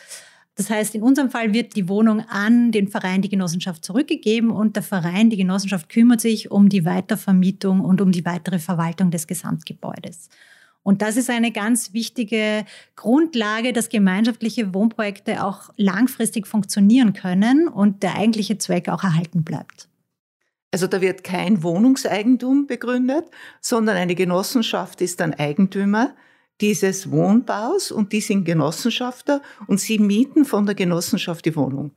Das 0.54 0.70
heißt, 0.70 0.94
in 0.94 1.02
unserem 1.02 1.32
Fall 1.32 1.56
wird 1.56 1.76
die 1.76 1.90
Wohnung 1.90 2.20
an 2.30 2.72
den 2.72 2.90
Verein, 2.90 3.24
die 3.24 3.30
Genossenschaft 3.30 3.84
zurückgegeben 3.84 4.52
und 4.52 4.76
der 4.76 4.84
Verein, 4.84 5.32
die 5.32 5.38
Genossenschaft 5.38 5.90
kümmert 5.90 6.22
sich 6.22 6.52
um 6.52 6.70
die 6.70 6.86
Weitervermietung 6.86 7.80
und 7.80 8.02
um 8.02 8.12
die 8.12 8.26
weitere 8.26 8.60
Verwaltung 8.60 9.10
des 9.10 9.26
Gesamtgebäudes. 9.26 10.30
Und 10.84 11.02
das 11.02 11.16
ist 11.16 11.30
eine 11.30 11.52
ganz 11.52 11.94
wichtige 11.94 12.66
Grundlage, 12.96 13.72
dass 13.72 13.90
gemeinschaftliche 13.90 14.74
Wohnprojekte 14.74 15.44
auch 15.44 15.70
langfristig 15.78 16.48
funktionieren 16.48 17.14
können 17.14 17.68
und 17.68 18.02
der 18.04 18.16
eigentliche 18.16 18.58
Zweck 18.58 18.90
auch 18.90 19.04
erhalten 19.04 19.44
bleibt. 19.44 19.90
Also 20.72 20.88
da 20.88 21.02
wird 21.02 21.24
kein 21.24 21.64
Wohnungseigentum 21.64 22.66
begründet, 22.66 23.26
sondern 23.60 23.98
eine 23.98 24.16
Genossenschaft 24.16 25.02
ist 25.02 25.22
ein 25.22 25.34
Eigentümer 25.34 26.16
dieses 26.62 27.12
Wohnbaus 27.12 27.92
und 27.92 28.14
die 28.14 28.22
sind 28.22 28.46
Genossenschafter 28.46 29.42
und 29.68 29.80
sie 29.80 30.00
mieten 30.00 30.46
von 30.46 30.66
der 30.66 30.76
Genossenschaft 30.76 31.46
die 31.46 31.56
Wohnung. 31.56 31.92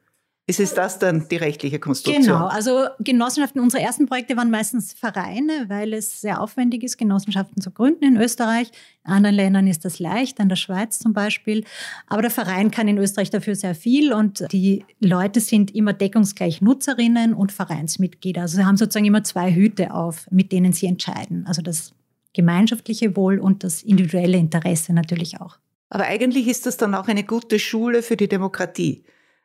Ist 0.47 0.61
es 0.61 0.75
das 0.75 0.99
dann 0.99 1.27
die 1.31 1.37
rechtliche 1.37 1.79
Konstruktion? 1.79 2.23
Genau, 2.23 2.47
also 2.49 2.87
Genossenschaften, 3.01 3.63
unsere 3.63 3.83
ersten 3.83 4.05
Projekte 4.05 4.37
waren 4.37 4.51
meistens 4.51 4.93
Vereine, 4.93 5.65
weil 5.69 5.95
es 5.95 6.21
sehr 6.21 6.39
aufwendig 6.39 6.83
ist, 6.83 6.99
Genossenschaften 6.99 7.63
zu 7.63 7.71
gründen 7.71 8.05
in 8.05 8.17
Österreich. 8.19 8.71
In 9.07 9.13
anderen 9.13 9.37
Ländern 9.37 9.67
ist 9.67 9.87
das 9.87 10.01
leicht, 10.01 10.39
in 10.41 10.51
der 10.51 10.57
Schweiz 10.57 10.99
zum 10.99 11.15
Beispiel. 11.15 11.65
Aber 12.09 12.21
der 12.21 12.31
Verein 12.31 12.71
kann 12.71 12.89
in 12.89 12.99
Österreich 12.99 13.31
dafür 13.31 13.55
sehr 13.55 13.75
viel 13.75 14.13
und 14.13 14.45
die 14.53 14.85
Leute 15.01 15.41
sind 15.41 15.75
immer 15.75 15.95
deckungsgleich 15.95 16.61
Nutzerinnen 16.61 17.33
und 17.33 17.51
Vereinsmitglieder. 17.51 18.43
Also 18.43 18.59
sie 18.59 18.67
haben 18.67 18.77
sozusagen 18.77 19.07
immer 19.07 19.25
zwei 19.25 19.51
Hüte 19.55 19.95
auf, 19.95 20.27
mit 20.31 20.53
denen 20.53 20.75
sie 20.75 20.87
entscheiden. 20.87 21.47
Also 21.47 21.63
das 21.63 21.95
gemeinschaftliche 22.35 23.17
Wohl 23.17 23.39
und 23.39 23.65
das 23.65 23.83
individuelle 23.83 24.37
Interesse 24.37 24.93
natürlich 24.93 25.41
auch. 25.41 25.57
Aber 25.89 26.05
eigentlich 26.05 26.49
ist 26.49 26.67
das 26.67 26.77
dann 26.77 26.95
auch 26.95 27.09
eine 27.09 27.25
gute 27.25 27.59
Schule 27.59 28.03
für 28.03 28.19
die 28.19 28.29
Demokratie. 28.29 29.05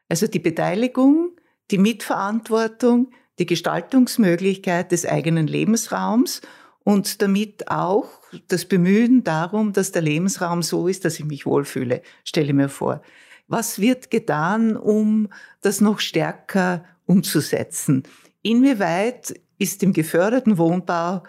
Also 0.10 0.28
die 0.28 0.40
Beteiligung, 0.40 1.32
die 1.72 1.78
Mitverantwortung, 1.78 3.12
die 3.38 3.46
Gestaltungsmöglichkeit 3.46 4.92
des 4.92 5.06
eigenen 5.06 5.48
Lebensraums 5.48 6.42
und 6.84 7.22
damit 7.22 7.70
auch 7.70 8.10
das 8.48 8.66
Bemühen 8.66 9.24
darum, 9.24 9.74
dass 9.74 9.92
der 9.92 10.02
Lebensraum 10.02 10.64
so 10.64 10.88
ist, 10.88 11.06
dass 11.06 11.20
ich 11.20 11.26
mich 11.26 11.46
wohlfühle, 11.46 12.02
stelle 12.26 12.54
mir 12.54 12.70
vor. 12.70 13.02
Was 13.48 13.80
wird 13.80 14.12
getan, 14.12 14.76
um 14.76 15.30
das 15.62 15.82
noch 15.82 16.00
stärker 16.00 16.84
umzusetzen? 17.06 18.04
Inwieweit 18.42 19.40
ist 19.58 19.84
im 19.84 19.94
geförderten 19.94 20.58
Wohnbau 20.58 21.24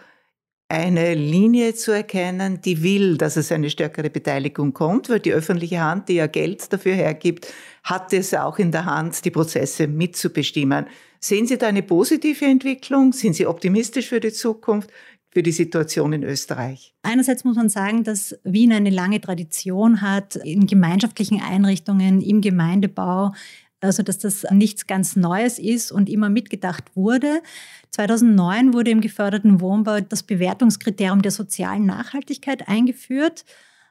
eine 0.70 1.14
Linie 1.14 1.74
zu 1.74 1.90
erkennen, 1.90 2.60
die 2.60 2.82
will, 2.84 3.16
dass 3.16 3.36
es 3.36 3.50
eine 3.50 3.70
stärkere 3.70 4.08
Beteiligung 4.08 4.72
kommt, 4.72 5.10
weil 5.10 5.18
die 5.18 5.32
öffentliche 5.32 5.80
Hand, 5.80 6.08
die 6.08 6.14
ja 6.14 6.28
Geld 6.28 6.72
dafür 6.72 6.94
hergibt, 6.94 7.52
hat 7.82 8.12
es 8.12 8.32
auch 8.34 8.58
in 8.58 8.70
der 8.70 8.84
Hand, 8.84 9.24
die 9.24 9.32
Prozesse 9.32 9.88
mitzubestimmen. 9.88 10.86
Sehen 11.18 11.46
Sie 11.46 11.58
da 11.58 11.66
eine 11.66 11.82
positive 11.82 12.44
Entwicklung? 12.44 13.12
Sind 13.12 13.34
Sie 13.34 13.46
optimistisch 13.46 14.08
für 14.08 14.20
die 14.20 14.32
Zukunft? 14.32 14.90
für 15.32 15.44
die 15.44 15.52
Situation 15.52 16.12
in 16.12 16.24
Österreich? 16.24 16.92
Einerseits 17.02 17.44
muss 17.44 17.54
man 17.54 17.68
sagen, 17.68 18.02
dass 18.02 18.36
Wien 18.42 18.72
eine 18.72 18.90
lange 18.90 19.20
Tradition 19.20 20.00
hat 20.00 20.34
in 20.34 20.66
gemeinschaftlichen 20.66 21.40
Einrichtungen, 21.40 22.20
im 22.20 22.40
Gemeindebau, 22.40 23.32
also 23.80 24.02
dass 24.02 24.18
das 24.18 24.44
nichts 24.50 24.86
ganz 24.86 25.16
Neues 25.16 25.58
ist 25.58 25.92
und 25.92 26.08
immer 26.08 26.28
mitgedacht 26.28 26.84
wurde. 26.94 27.42
2009 27.90 28.74
wurde 28.74 28.90
im 28.90 29.00
geförderten 29.00 29.60
Wohnbau 29.60 30.00
das 30.00 30.22
Bewertungskriterium 30.22 31.22
der 31.22 31.32
sozialen 31.32 31.86
Nachhaltigkeit 31.86 32.68
eingeführt 32.68 33.44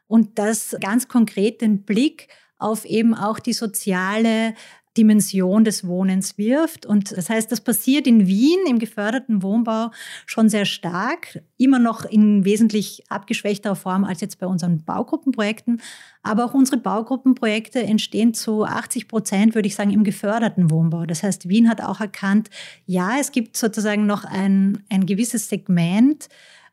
und 0.07 0.39
das 0.39 0.75
ganz 0.79 1.07
konkret 1.07 1.61
den 1.61 1.83
Blick 1.83 2.27
auf 2.57 2.85
eben 2.85 3.15
auch 3.15 3.39
die 3.39 3.53
soziale 3.53 4.53
Dimension 4.97 5.63
des 5.63 5.87
Wohnens 5.87 6.37
wirft. 6.37 6.85
Und 6.85 7.15
das 7.15 7.29
heißt, 7.29 7.51
das 7.51 7.61
passiert 7.61 8.07
in 8.07 8.27
Wien 8.27 8.59
im 8.67 8.79
geförderten 8.79 9.43
Wohnbau 9.43 9.91
schon 10.25 10.49
sehr 10.49 10.65
stark, 10.65 11.41
immer 11.57 11.79
noch 11.79 12.05
in 12.05 12.43
wesentlich 12.43 13.03
abgeschwächterer 13.09 13.75
Form 13.75 14.03
als 14.03 14.21
jetzt 14.21 14.39
bei 14.39 14.47
unseren 14.47 14.83
Baugruppenprojekten. 14.83 15.81
Aber 16.23 16.45
auch 16.45 16.53
unsere 16.53 16.77
Baugruppenprojekte 16.77 17.81
entstehen 17.81 18.33
zu 18.33 18.65
80 18.65 19.07
Prozent, 19.07 19.55
würde 19.55 19.67
ich 19.67 19.75
sagen, 19.75 19.91
im 19.91 20.03
geförderten 20.03 20.71
Wohnbau. 20.71 21.05
Das 21.05 21.23
heißt, 21.23 21.47
Wien 21.47 21.69
hat 21.69 21.81
auch 21.81 22.01
erkannt, 22.01 22.49
ja, 22.85 23.17
es 23.19 23.31
gibt 23.31 23.55
sozusagen 23.57 24.05
noch 24.05 24.25
ein, 24.25 24.83
ein 24.89 25.05
gewisses 25.05 25.49
Segment, 25.49 26.29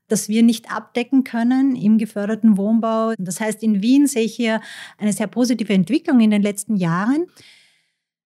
das 0.09 0.29
wir 0.29 0.43
nicht 0.43 0.73
abdecken 0.73 1.25
können 1.25 1.77
im 1.77 1.99
geförderten 1.99 2.57
Wohnbau. 2.57 3.13
Das 3.19 3.41
heißt, 3.41 3.63
in 3.63 3.83
Wien 3.83 4.07
sehe 4.07 4.23
ich 4.23 4.35
hier 4.35 4.61
eine 4.99 5.13
sehr 5.13 5.27
positive 5.27 5.73
Entwicklung 5.73 6.21
in 6.21 6.31
den 6.31 6.43
letzten 6.43 6.77
Jahren. 6.77 7.27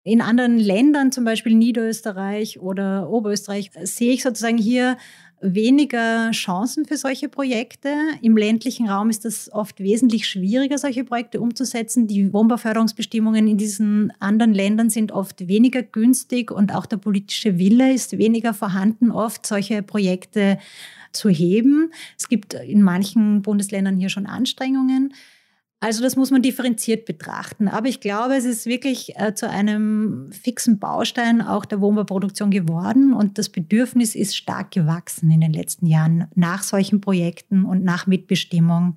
In 0.05 0.21
anderen 0.21 0.59
Ländern, 0.59 1.13
zum 1.13 1.25
Beispiel 1.25 1.55
Niederösterreich 1.55 2.61
oder 2.61 3.11
Oberösterreich, 3.11 3.71
sehe 3.83 4.13
ich 4.13 4.23
sozusagen 4.23 4.57
hier 4.57 4.97
weniger 5.41 6.31
Chancen 6.33 6.85
für 6.85 6.97
solche 6.97 7.29
Projekte. 7.29 7.95
Im 8.23 8.37
ländlichen 8.37 8.89
Raum 8.89 9.11
ist 9.11 9.25
es 9.25 9.53
oft 9.53 9.81
wesentlich 9.81 10.27
schwieriger, 10.27 10.79
solche 10.79 11.05
Projekte 11.05 11.41
umzusetzen. 11.41 12.07
Die 12.07 12.33
Wohnbauförderungsbestimmungen 12.33 13.47
in 13.47 13.57
diesen 13.57 14.13
anderen 14.19 14.55
Ländern 14.55 14.91
sind 14.91 15.13
oft 15.13 15.47
weniger 15.47 15.83
günstig 15.83 16.51
und 16.51 16.75
auch 16.75 16.87
der 16.87 16.97
politische 16.97 17.59
Wille 17.59 17.93
ist 17.93 18.19
weniger 18.19 18.55
vorhanden, 18.55 19.11
oft 19.11 19.47
solche 19.47 19.83
Projekte 19.83 20.59
zu 21.13 21.29
heben. 21.29 21.93
Es 22.19 22.29
gibt 22.29 22.55
in 22.55 22.83
manchen 22.83 23.43
Bundesländern 23.43 23.97
hier 23.97 24.09
schon 24.09 24.27
Anstrengungen. 24.27 25.15
Also 25.81 26.03
das 26.03 26.17
muss 26.17 26.33
man 26.33 26.43
differenziert 26.43 27.05
betrachten. 27.05 27.69
Aber 27.69 27.87
ich 27.87 28.01
glaube, 28.01 28.35
es 28.35 28.45
ist 28.45 28.67
wirklich 28.67 29.17
äh, 29.17 29.35
zu 29.35 29.49
einem 29.49 30.33
fixen 30.33 30.81
Baustein 30.81 31.41
auch 31.41 31.65
der 31.65 31.81
Wohnbauproduktion 31.81 32.51
geworden 32.51 33.13
und 33.13 33.39
das 33.39 33.49
Bedürfnis 33.49 34.17
ist 34.17 34.37
stark 34.37 34.73
gewachsen 34.73 35.31
in 35.31 35.41
den 35.41 35.53
letzten 35.53 35.87
Jahren 35.87 36.27
nach 36.35 36.65
solchen 36.65 37.01
Projekten 37.01 37.65
und 37.65 37.85
nach 37.85 38.09
Mitbestimmung, 38.09 38.97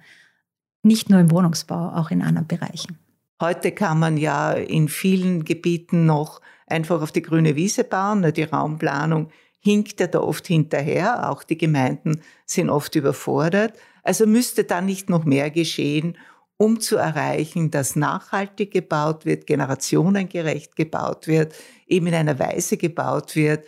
nicht 0.81 1.11
nur 1.11 1.19
im 1.19 1.29
Wohnungsbau, 1.29 1.89
auch 1.89 2.09
in 2.09 2.23
anderen 2.23 2.47
Bereichen. 2.47 2.97
Heute 3.39 3.71
kann 3.71 3.99
man 3.99 4.17
ja 4.17 4.53
in 4.53 4.87
vielen 4.87 5.45
Gebieten 5.45 6.07
noch 6.07 6.41
einfach 6.65 7.01
auf 7.01 7.11
die 7.11 7.21
grüne 7.21 7.55
Wiese 7.55 7.83
bauen. 7.83 8.33
Die 8.33 8.43
Raumplanung 8.43 9.29
hinkt 9.59 9.99
ja 9.99 10.07
da 10.07 10.19
oft 10.19 10.47
hinterher. 10.47 11.29
Auch 11.29 11.43
die 11.43 11.57
Gemeinden 11.57 12.21
sind 12.45 12.71
oft 12.71 12.95
überfordert. 12.95 13.73
Also 14.03 14.25
müsste 14.25 14.63
da 14.63 14.81
nicht 14.81 15.09
noch 15.09 15.25
mehr 15.25 15.51
geschehen, 15.51 16.17
um 16.61 16.79
zu 16.79 16.97
erreichen, 16.97 17.71
dass 17.71 17.95
nachhaltig 17.95 18.69
gebaut 18.69 19.25
wird, 19.25 19.47
generationengerecht 19.47 20.75
gebaut 20.75 21.25
wird, 21.25 21.55
eben 21.87 22.05
in 22.05 22.13
einer 22.13 22.37
Weise 22.37 22.77
gebaut 22.77 23.35
wird, 23.35 23.65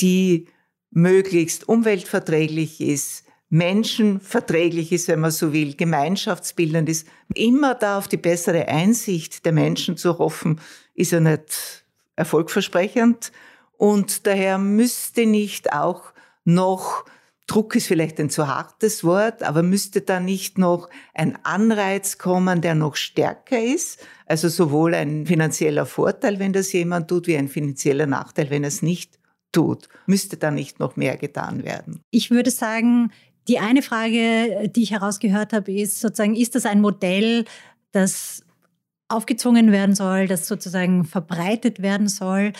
die 0.00 0.48
möglichst 0.90 1.68
umweltverträglich 1.68 2.80
ist, 2.80 3.24
menschenverträglich 3.50 4.90
ist, 4.90 5.08
wenn 5.08 5.20
man 5.20 5.32
so 5.32 5.52
will, 5.52 5.74
gemeinschaftsbildend 5.74 6.88
ist. 6.88 7.06
Immer 7.34 7.74
da 7.74 7.98
auf 7.98 8.08
die 8.08 8.16
bessere 8.16 8.68
Einsicht 8.68 9.44
der 9.44 9.52
Menschen 9.52 9.98
zu 9.98 10.16
hoffen, 10.18 10.62
ist 10.94 11.12
ja 11.12 11.20
nicht 11.20 11.84
erfolgversprechend. 12.16 13.32
Und 13.76 14.26
daher 14.26 14.56
müsste 14.56 15.26
nicht 15.26 15.74
auch 15.74 16.14
noch 16.44 17.04
Druck 17.50 17.74
ist 17.74 17.88
vielleicht 17.88 18.20
ein 18.20 18.30
zu 18.30 18.46
hartes 18.46 19.02
Wort, 19.02 19.42
aber 19.42 19.64
müsste 19.64 20.02
da 20.02 20.20
nicht 20.20 20.56
noch 20.56 20.88
ein 21.14 21.36
Anreiz 21.42 22.16
kommen, 22.16 22.60
der 22.60 22.76
noch 22.76 22.94
stärker 22.94 23.60
ist? 23.60 23.98
Also 24.26 24.48
sowohl 24.48 24.94
ein 24.94 25.26
finanzieller 25.26 25.84
Vorteil, 25.84 26.38
wenn 26.38 26.52
das 26.52 26.72
jemand 26.72 27.08
tut, 27.08 27.26
wie 27.26 27.36
ein 27.36 27.48
finanzieller 27.48 28.06
Nachteil, 28.06 28.50
wenn 28.50 28.62
er 28.62 28.68
es 28.68 28.82
nicht 28.82 29.18
tut. 29.50 29.88
Müsste 30.06 30.36
da 30.36 30.52
nicht 30.52 30.78
noch 30.78 30.94
mehr 30.94 31.16
getan 31.16 31.64
werden? 31.64 32.04
Ich 32.12 32.30
würde 32.30 32.52
sagen, 32.52 33.10
die 33.48 33.58
eine 33.58 33.82
Frage, 33.82 34.70
die 34.72 34.84
ich 34.84 34.92
herausgehört 34.92 35.52
habe, 35.52 35.72
ist 35.72 36.00
sozusagen, 36.00 36.36
ist 36.36 36.54
das 36.54 36.66
ein 36.66 36.80
Modell, 36.80 37.46
das 37.90 38.44
aufgezwungen 39.08 39.72
werden 39.72 39.96
soll, 39.96 40.28
das 40.28 40.46
sozusagen 40.46 41.04
verbreitet 41.04 41.82
werden 41.82 42.06
soll. 42.06 42.52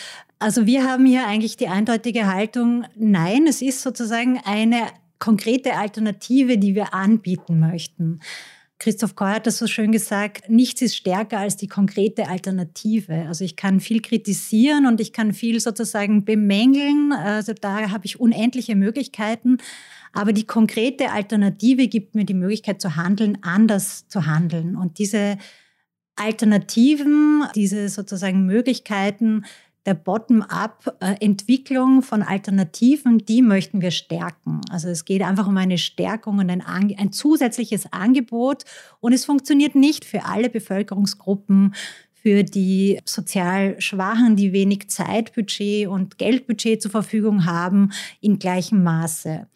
Also 0.42 0.64
wir 0.64 0.84
haben 0.84 1.04
hier 1.04 1.26
eigentlich 1.26 1.58
die 1.58 1.68
eindeutige 1.68 2.26
Haltung, 2.26 2.86
nein, 2.96 3.46
es 3.46 3.60
ist 3.60 3.82
sozusagen 3.82 4.40
eine 4.42 4.86
konkrete 5.18 5.76
Alternative, 5.76 6.56
die 6.56 6.74
wir 6.74 6.94
anbieten 6.94 7.60
möchten. 7.60 8.20
Christoph 8.78 9.14
Koy 9.14 9.32
hat 9.32 9.46
das 9.46 9.58
so 9.58 9.66
schön 9.66 9.92
gesagt, 9.92 10.48
nichts 10.48 10.80
ist 10.80 10.96
stärker 10.96 11.38
als 11.38 11.58
die 11.58 11.68
konkrete 11.68 12.28
Alternative. 12.28 13.26
Also 13.28 13.44
ich 13.44 13.54
kann 13.54 13.80
viel 13.80 14.00
kritisieren 14.00 14.86
und 14.86 15.02
ich 15.02 15.12
kann 15.12 15.34
viel 15.34 15.60
sozusagen 15.60 16.24
bemängeln. 16.24 17.12
Also 17.12 17.52
da 17.52 17.90
habe 17.90 18.06
ich 18.06 18.18
unendliche 18.18 18.76
Möglichkeiten. 18.76 19.58
Aber 20.14 20.32
die 20.32 20.46
konkrete 20.46 21.12
Alternative 21.12 21.86
gibt 21.86 22.14
mir 22.14 22.24
die 22.24 22.32
Möglichkeit 22.32 22.80
zu 22.80 22.96
handeln, 22.96 23.36
anders 23.42 24.08
zu 24.08 24.24
handeln. 24.24 24.74
Und 24.74 24.98
diese 24.98 25.36
Alternativen, 26.16 27.44
diese 27.54 27.90
sozusagen 27.90 28.46
Möglichkeiten 28.46 29.44
der 29.86 29.94
Bottom-up-Entwicklung 29.94 32.02
von 32.02 32.22
Alternativen, 32.22 33.18
die 33.18 33.40
möchten 33.40 33.80
wir 33.80 33.90
stärken. 33.90 34.60
Also 34.70 34.88
es 34.88 35.04
geht 35.04 35.22
einfach 35.22 35.48
um 35.48 35.56
eine 35.56 35.78
Stärkung 35.78 36.38
und 36.38 36.50
ein, 36.50 36.62
ein 36.62 37.12
zusätzliches 37.12 37.90
Angebot. 37.92 38.64
Und 39.00 39.14
es 39.14 39.24
funktioniert 39.24 39.74
nicht 39.74 40.04
für 40.04 40.26
alle 40.26 40.50
Bevölkerungsgruppen, 40.50 41.74
für 42.12 42.44
die 42.44 43.00
sozial 43.06 43.80
Schwachen, 43.80 44.36
die 44.36 44.52
wenig 44.52 44.90
Zeitbudget 44.90 45.88
und 45.88 46.18
Geldbudget 46.18 46.82
zur 46.82 46.90
Verfügung 46.90 47.46
haben, 47.46 47.92
in 48.20 48.38
gleichem 48.38 48.82
Maße. 48.82 49.46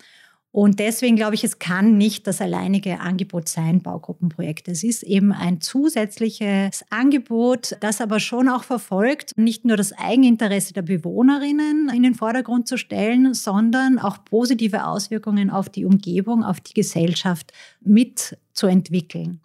Und 0.55 0.79
deswegen 0.79 1.17
glaube 1.17 1.35
ich, 1.35 1.43
es 1.43 1.59
kann 1.59 1.99
nicht 1.99 2.29
das 2.29 2.41
alleinige 2.41 3.01
Angebot 3.01 3.49
sein, 3.49 3.83
Baugruppenprojekte. 3.83 4.71
Es 4.71 4.85
ist 4.85 5.03
eben 5.03 5.33
ein 5.33 5.61
zusätzliches 5.61 6.85
Angebot, 6.91 7.77
das 7.81 8.01
aber 8.01 8.21
schon 8.21 8.49
auch 8.49 8.63
verfolgt, 8.63 9.33
nicht 9.37 9.65
nur 9.65 9.77
das 9.77 9.93
Eigeninteresse 9.93 10.73
der 10.73 10.83
Bewohnerinnen 10.83 11.91
in 11.93 12.05
den 12.05 12.15
Vordergrund 12.15 12.69
zu 12.69 12.77
stellen, 12.77 13.35
sondern 13.35 13.99
auch 13.99 14.25
positive 14.25 14.87
Auswirkungen 14.87 15.51
auf 15.51 15.71
die 15.71 15.85
Umgebung, 15.85 16.45
auf 16.45 16.61
die 16.61 16.75
Gesellschaft 16.75 17.53
mitzuentwickeln. 17.81 19.41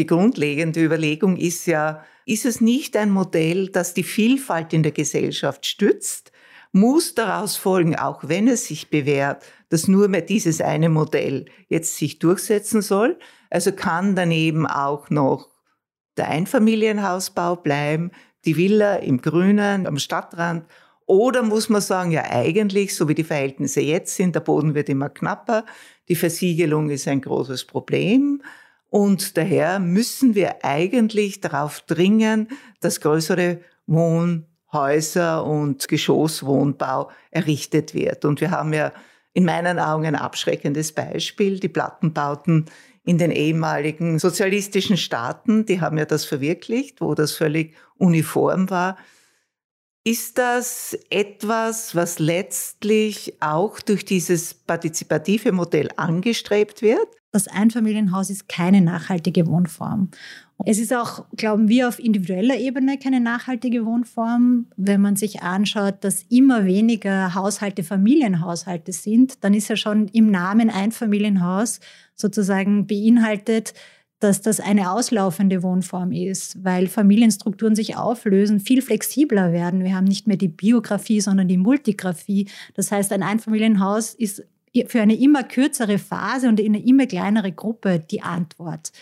Die 0.00 0.06
grundlegende 0.06 0.82
Überlegung 0.82 1.36
ist 1.36 1.66
ja, 1.66 2.02
ist 2.26 2.46
es 2.46 2.60
nicht 2.60 2.96
ein 2.96 3.10
Modell, 3.10 3.68
das 3.68 3.94
die 3.94 4.02
Vielfalt 4.02 4.72
in 4.72 4.82
der 4.82 4.90
Gesellschaft 4.90 5.66
stützt? 5.66 6.31
Muss 6.72 7.14
daraus 7.14 7.56
folgen, 7.56 7.96
auch 7.96 8.20
wenn 8.26 8.48
es 8.48 8.66
sich 8.66 8.88
bewährt, 8.88 9.44
dass 9.68 9.88
nur 9.88 10.08
mehr 10.08 10.22
dieses 10.22 10.62
eine 10.62 10.88
Modell 10.88 11.44
jetzt 11.68 11.96
sich 11.96 12.18
durchsetzen 12.18 12.80
soll. 12.80 13.18
Also 13.50 13.72
kann 13.72 14.16
daneben 14.16 14.66
auch 14.66 15.10
noch 15.10 15.50
der 16.16 16.28
Einfamilienhausbau 16.28 17.56
bleiben, 17.56 18.10
die 18.46 18.56
Villa 18.56 18.96
im 18.96 19.20
Grünen, 19.20 19.86
am 19.86 19.98
Stadtrand. 19.98 20.64
Oder 21.06 21.42
muss 21.42 21.68
man 21.68 21.82
sagen, 21.82 22.10
ja 22.10 22.24
eigentlich, 22.30 22.94
so 22.94 23.08
wie 23.08 23.14
die 23.14 23.24
Verhältnisse 23.24 23.82
jetzt 23.82 24.16
sind, 24.16 24.34
der 24.34 24.40
Boden 24.40 24.74
wird 24.74 24.88
immer 24.88 25.10
knapper, 25.10 25.66
die 26.08 26.16
Versiegelung 26.16 26.90
ist 26.90 27.06
ein 27.06 27.20
großes 27.20 27.66
Problem. 27.66 28.42
Und 28.88 29.36
daher 29.36 29.78
müssen 29.78 30.34
wir 30.34 30.64
eigentlich 30.64 31.40
darauf 31.40 31.80
dringen, 31.82 32.48
dass 32.80 33.00
größere 33.00 33.60
Wohnhäuser 34.72 35.44
und 35.44 35.86
Geschosswohnbau 35.88 37.10
errichtet 37.30 37.94
wird. 37.94 38.24
Und 38.24 38.40
wir 38.40 38.50
haben 38.50 38.72
ja 38.72 38.92
in 39.34 39.44
meinen 39.44 39.78
Augen 39.78 40.06
ein 40.06 40.16
abschreckendes 40.16 40.92
Beispiel. 40.92 41.60
Die 41.60 41.68
Plattenbauten 41.68 42.66
in 43.04 43.18
den 43.18 43.30
ehemaligen 43.30 44.18
sozialistischen 44.18 44.96
Staaten, 44.96 45.66
die 45.66 45.80
haben 45.80 45.98
ja 45.98 46.04
das 46.04 46.24
verwirklicht, 46.24 47.00
wo 47.00 47.14
das 47.14 47.32
völlig 47.32 47.74
uniform 47.96 48.70
war. 48.70 48.96
Ist 50.04 50.38
das 50.38 50.98
etwas, 51.10 51.94
was 51.94 52.18
letztlich 52.18 53.34
auch 53.40 53.80
durch 53.80 54.04
dieses 54.04 54.54
partizipative 54.54 55.52
Modell 55.52 55.90
angestrebt 55.96 56.82
wird? 56.82 57.06
Das 57.30 57.48
Einfamilienhaus 57.48 58.28
ist 58.28 58.48
keine 58.48 58.80
nachhaltige 58.80 59.46
Wohnform. 59.46 60.10
Es 60.64 60.78
ist 60.78 60.94
auch, 60.94 61.24
glauben 61.36 61.68
wir, 61.68 61.88
auf 61.88 61.98
individueller 61.98 62.56
Ebene 62.56 62.98
keine 62.98 63.20
nachhaltige 63.20 63.84
Wohnform. 63.84 64.66
Wenn 64.76 65.00
man 65.00 65.16
sich 65.16 65.42
anschaut, 65.42 65.96
dass 66.02 66.22
immer 66.28 66.64
weniger 66.66 67.34
Haushalte 67.34 67.82
Familienhaushalte 67.82 68.92
sind, 68.92 69.42
dann 69.42 69.54
ist 69.54 69.68
ja 69.68 69.76
schon 69.76 70.08
im 70.08 70.30
Namen 70.30 70.70
Einfamilienhaus 70.70 71.80
sozusagen 72.14 72.86
beinhaltet, 72.86 73.74
dass 74.22 74.40
das 74.40 74.60
eine 74.60 74.92
auslaufende 74.92 75.64
Wohnform 75.64 76.12
ist, 76.12 76.62
weil 76.62 76.86
Familienstrukturen 76.86 77.74
sich 77.74 77.96
auflösen, 77.96 78.60
viel 78.60 78.80
flexibler 78.80 79.52
werden. 79.52 79.82
Wir 79.82 79.96
haben 79.96 80.04
nicht 80.04 80.28
mehr 80.28 80.36
die 80.36 80.48
Biografie, 80.48 81.20
sondern 81.20 81.48
die 81.48 81.58
Multigraphie. 81.58 82.48
Das 82.74 82.92
heißt, 82.92 83.12
ein 83.12 83.24
Einfamilienhaus 83.24 84.14
ist 84.14 84.44
für 84.86 85.00
eine 85.00 85.16
immer 85.16 85.42
kürzere 85.42 85.98
Phase 85.98 86.48
und 86.48 86.60
in 86.60 86.74
eine 86.74 86.84
immer 86.84 87.06
kleinere 87.06 87.50
Gruppe 87.50 87.98
die 87.98 88.22
Antwort. 88.22 88.92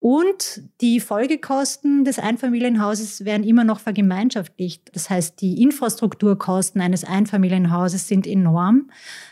Und 0.00 0.62
die 0.80 1.00
Folgekosten 1.00 2.04
des 2.04 2.20
Einfamilienhauses 2.20 3.24
werden 3.24 3.42
immer 3.42 3.64
noch 3.64 3.80
vergemeinschaftlicht. 3.80 4.90
Das 4.94 5.10
heißt, 5.10 5.40
die 5.40 5.60
Infrastrukturkosten 5.60 6.80
eines 6.80 7.02
Einfamilienhauses 7.02 8.06
sind 8.06 8.24
enorm. 8.24 8.90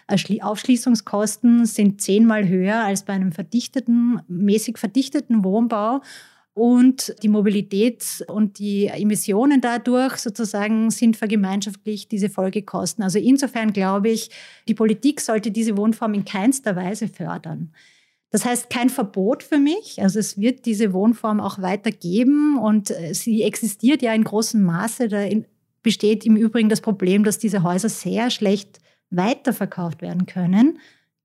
Aufschließungskosten 0.09 1.67
sind 1.67 2.01
zehnmal 2.01 2.49
höher 2.49 2.81
als 2.81 3.05
bei 3.05 3.13
einem 3.13 3.31
verdichteten, 3.31 4.21
mäßig 4.27 4.79
verdichteten 4.79 5.45
Wohnbau. 5.45 6.01
Und 6.53 7.15
die 7.23 7.29
Mobilität 7.29 8.25
und 8.27 8.59
die 8.59 8.87
Emissionen 8.87 9.61
dadurch 9.61 10.17
sozusagen 10.17 10.91
sind 10.91 11.17
vergemeinschaftlicht, 11.17 12.11
diese 12.11 12.31
Folgekosten. 12.31 13.05
Also 13.05 13.19
insofern 13.19 13.73
glaube 13.73 14.09
ich, 14.09 14.31
die 14.67 14.75
Politik 14.75 15.21
sollte 15.21 15.51
diese 15.51 15.77
Wohnform 15.77 16.15
in 16.15 16.25
keinster 16.25 16.75
Weise 16.75 17.09
fördern. 17.09 17.73
Das 18.31 18.45
heißt, 18.45 18.71
kein 18.71 18.91
Verbot 18.91 19.43
für 19.43 19.59
mich. 19.59 20.03
Also 20.03 20.19
es 20.19 20.39
wird 20.39 20.67
diese 20.67 20.93
Wohnform 20.93 21.41
auch 21.41 21.61
weiter 21.63 21.91
geben 21.91 22.59
und 22.59 22.91
äh, 22.91 23.15
sie 23.15 23.43
existiert 23.43 24.03
ja 24.03 24.13
in 24.13 24.25
großem 24.25 24.63
Maße. 24.63 25.09
Da 25.09 25.27
besteht 25.83 26.27
im 26.27 26.37
Übrigen 26.37 26.69
das 26.69 26.81
Problem, 26.81 27.25
dass 27.25 27.39
diese 27.39 27.63
Häuser 27.63 27.89
sehr 27.89 28.31
schlecht 28.31 28.81
weiterverkauft 29.11 30.03
werden 30.03 30.27
können 30.27 30.79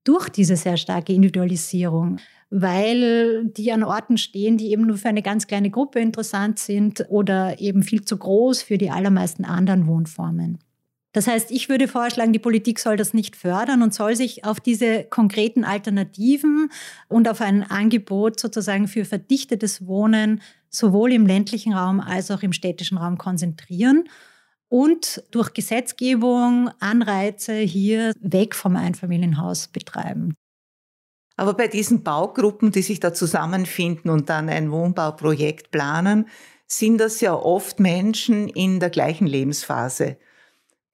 durch 0.04 0.28
diese 0.28 0.56
sehr 0.56 0.76
starke 0.76 1.12
Individualisierung, 1.12 2.18
weil 2.50 3.46
die 3.46 3.72
an 3.72 3.84
Orten 3.84 4.18
stehen, 4.18 4.56
die 4.56 4.70
eben 4.72 4.86
nur 4.86 4.96
für 4.96 5.08
eine 5.08 5.22
ganz 5.22 5.46
kleine 5.46 5.70
Gruppe 5.70 6.00
interessant 6.00 6.58
sind 6.58 7.06
oder 7.08 7.60
eben 7.60 7.82
viel 7.82 8.04
zu 8.04 8.16
groß 8.16 8.62
für 8.62 8.78
die 8.78 8.90
allermeisten 8.90 9.44
anderen 9.44 9.86
Wohnformen. 9.86 10.58
Das 11.12 11.26
heißt, 11.26 11.50
ich 11.50 11.68
würde 11.68 11.88
vorschlagen, 11.88 12.32
die 12.32 12.38
Politik 12.38 12.78
soll 12.78 12.96
das 12.96 13.12
nicht 13.12 13.36
fördern 13.36 13.82
und 13.82 13.92
soll 13.92 14.16
sich 14.16 14.44
auf 14.44 14.60
diese 14.60 15.04
konkreten 15.04 15.62
Alternativen 15.62 16.70
und 17.08 17.28
auf 17.28 17.42
ein 17.42 17.70
Angebot 17.70 18.40
sozusagen 18.40 18.88
für 18.88 19.04
verdichtetes 19.04 19.86
Wohnen 19.86 20.40
sowohl 20.70 21.12
im 21.12 21.26
ländlichen 21.26 21.74
Raum 21.74 22.00
als 22.00 22.30
auch 22.30 22.42
im 22.42 22.54
städtischen 22.54 22.96
Raum 22.96 23.18
konzentrieren 23.18 24.08
und 24.68 25.22
durch 25.30 25.52
Gesetzgebung 25.52 26.70
Anreize 26.80 27.56
hier 27.56 28.14
weg 28.20 28.54
vom 28.54 28.76
Einfamilienhaus 28.76 29.68
betreiben. 29.68 30.34
Aber 31.36 31.52
bei 31.52 31.68
diesen 31.68 32.02
Baugruppen, 32.02 32.72
die 32.72 32.80
sich 32.80 33.00
da 33.00 33.12
zusammenfinden 33.12 34.10
und 34.10 34.30
dann 34.30 34.48
ein 34.48 34.70
Wohnbauprojekt 34.70 35.70
planen, 35.70 36.26
sind 36.66 36.98
das 36.98 37.20
ja 37.20 37.34
oft 37.34 37.80
Menschen 37.80 38.48
in 38.48 38.80
der 38.80 38.88
gleichen 38.88 39.26
Lebensphase. 39.26 40.16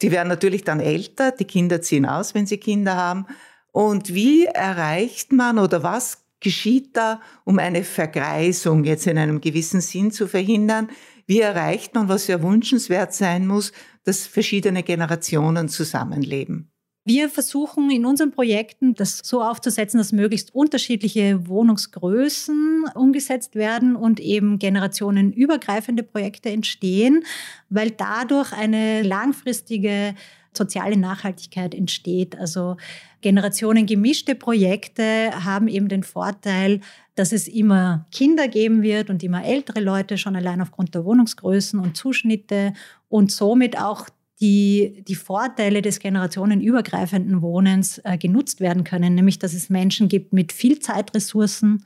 Die 0.02 0.11
werden 0.11 0.28
natürlich 0.28 0.62
dann 0.64 0.80
älter, 0.80 1.32
die 1.32 1.44
Kinder 1.44 1.82
ziehen 1.82 2.06
aus, 2.06 2.34
wenn 2.34 2.46
sie 2.46 2.58
Kinder 2.58 2.96
haben. 2.96 3.26
Und 3.72 4.14
wie 4.14 4.46
erreicht 4.46 5.32
man 5.32 5.58
oder 5.58 5.82
was 5.82 6.24
geschieht 6.40 6.96
da, 6.96 7.20
um 7.44 7.58
eine 7.58 7.82
Vergreisung 7.84 8.84
jetzt 8.84 9.06
in 9.06 9.18
einem 9.18 9.40
gewissen 9.40 9.80
Sinn 9.80 10.11
zu 10.11 10.28
verhindern? 10.28 10.88
Wie 11.26 11.40
erreicht 11.40 11.94
man, 11.94 12.08
was 12.08 12.26
ja 12.26 12.42
wünschenswert 12.42 13.12
sein 13.12 13.46
muss, 13.46 13.72
dass 14.04 14.26
verschiedene 14.26 14.82
Generationen 14.82 15.68
zusammenleben? 15.68 16.70
Wir 17.08 17.30
versuchen 17.30 17.90
in 17.90 18.04
unseren 18.04 18.32
Projekten 18.32 18.92
das 18.92 19.22
so 19.24 19.42
aufzusetzen, 19.42 19.96
dass 19.96 20.12
möglichst 20.12 20.54
unterschiedliche 20.54 21.48
Wohnungsgrößen 21.48 22.84
umgesetzt 22.94 23.54
werden 23.54 23.96
und 23.96 24.20
eben 24.20 24.58
generationenübergreifende 24.58 26.02
Projekte 26.02 26.50
entstehen, 26.50 27.24
weil 27.70 27.92
dadurch 27.92 28.52
eine 28.52 29.00
langfristige 29.02 30.14
soziale 30.52 30.98
Nachhaltigkeit 30.98 31.74
entsteht. 31.74 32.38
Also 32.38 32.76
generationengemischte 33.22 34.34
Projekte 34.34 35.30
haben 35.46 35.68
eben 35.68 35.88
den 35.88 36.02
Vorteil, 36.02 36.80
dass 37.14 37.32
es 37.32 37.48
immer 37.48 38.06
Kinder 38.12 38.48
geben 38.48 38.82
wird 38.82 39.08
und 39.08 39.22
immer 39.22 39.46
ältere 39.46 39.80
Leute, 39.80 40.18
schon 40.18 40.36
allein 40.36 40.60
aufgrund 40.60 40.94
der 40.94 41.06
Wohnungsgrößen 41.06 41.80
und 41.80 41.96
Zuschnitte 41.96 42.74
und 43.08 43.32
somit 43.32 43.78
auch 43.78 44.10
die, 44.40 45.05
die 45.07 45.14
Vorteile 45.14 45.83
des 45.83 45.98
generationenübergreifenden 45.98 47.42
Wohnens 47.42 48.01
äh, 48.05 48.16
genutzt 48.18 48.61
werden 48.61 48.85
können, 48.85 49.14
nämlich 49.14 49.38
dass 49.38 49.53
es 49.53 49.68
Menschen 49.68 50.09
gibt 50.09 50.33
mit 50.33 50.53
viel 50.53 50.79
Zeitressourcen 50.79 51.85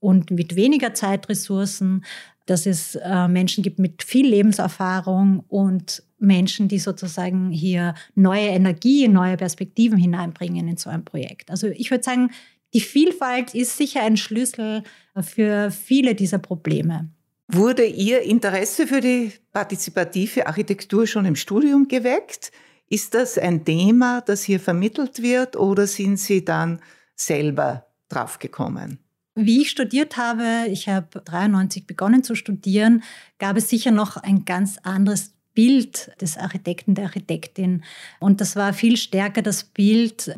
und 0.00 0.30
mit 0.30 0.56
weniger 0.56 0.94
Zeitressourcen, 0.94 2.04
dass 2.46 2.66
es 2.66 2.96
äh, 2.96 3.28
Menschen 3.28 3.62
gibt 3.62 3.78
mit 3.78 4.02
viel 4.02 4.26
Lebenserfahrung 4.26 5.44
und 5.48 6.02
Menschen, 6.18 6.68
die 6.68 6.78
sozusagen 6.78 7.50
hier 7.50 7.94
neue 8.14 8.48
Energie, 8.48 9.06
neue 9.08 9.36
Perspektiven 9.36 9.98
hineinbringen 9.98 10.68
in 10.68 10.76
so 10.76 10.90
ein 10.90 11.04
Projekt. 11.04 11.50
Also 11.50 11.68
ich 11.68 11.90
würde 11.90 12.04
sagen, 12.04 12.30
die 12.74 12.80
Vielfalt 12.80 13.54
ist 13.54 13.76
sicher 13.76 14.02
ein 14.02 14.16
Schlüssel 14.16 14.82
für 15.20 15.70
viele 15.70 16.14
dieser 16.14 16.38
Probleme. 16.38 17.10
Wurde 17.54 17.84
Ihr 17.84 18.22
Interesse 18.22 18.86
für 18.86 19.02
die 19.02 19.30
partizipative 19.52 20.46
Architektur 20.46 21.06
schon 21.06 21.26
im 21.26 21.36
Studium 21.36 21.86
geweckt? 21.86 22.50
Ist 22.88 23.12
das 23.12 23.36
ein 23.36 23.66
Thema, 23.66 24.22
das 24.22 24.42
hier 24.42 24.58
vermittelt 24.58 25.20
wird 25.20 25.56
oder 25.56 25.86
sind 25.86 26.16
Sie 26.16 26.46
dann 26.46 26.80
selber 27.14 27.84
draufgekommen? 28.08 29.00
Wie 29.34 29.60
ich 29.60 29.68
studiert 29.68 30.16
habe, 30.16 30.66
ich 30.70 30.88
habe 30.88 31.20
93 31.20 31.86
begonnen 31.86 32.24
zu 32.24 32.34
studieren, 32.34 33.02
gab 33.38 33.58
es 33.58 33.68
sicher 33.68 33.90
noch 33.90 34.16
ein 34.16 34.46
ganz 34.46 34.78
anderes 34.82 35.34
Bild 35.52 36.10
des 36.22 36.38
Architekten, 36.38 36.94
der 36.94 37.04
Architektin. 37.04 37.84
Und 38.18 38.40
das 38.40 38.56
war 38.56 38.72
viel 38.72 38.96
stärker 38.96 39.42
das 39.42 39.64
Bild 39.64 40.34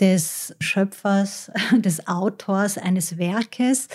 des 0.00 0.54
Schöpfers, 0.60 1.50
des 1.72 2.06
Autors 2.06 2.78
eines 2.78 3.18
Werkes. 3.18 3.88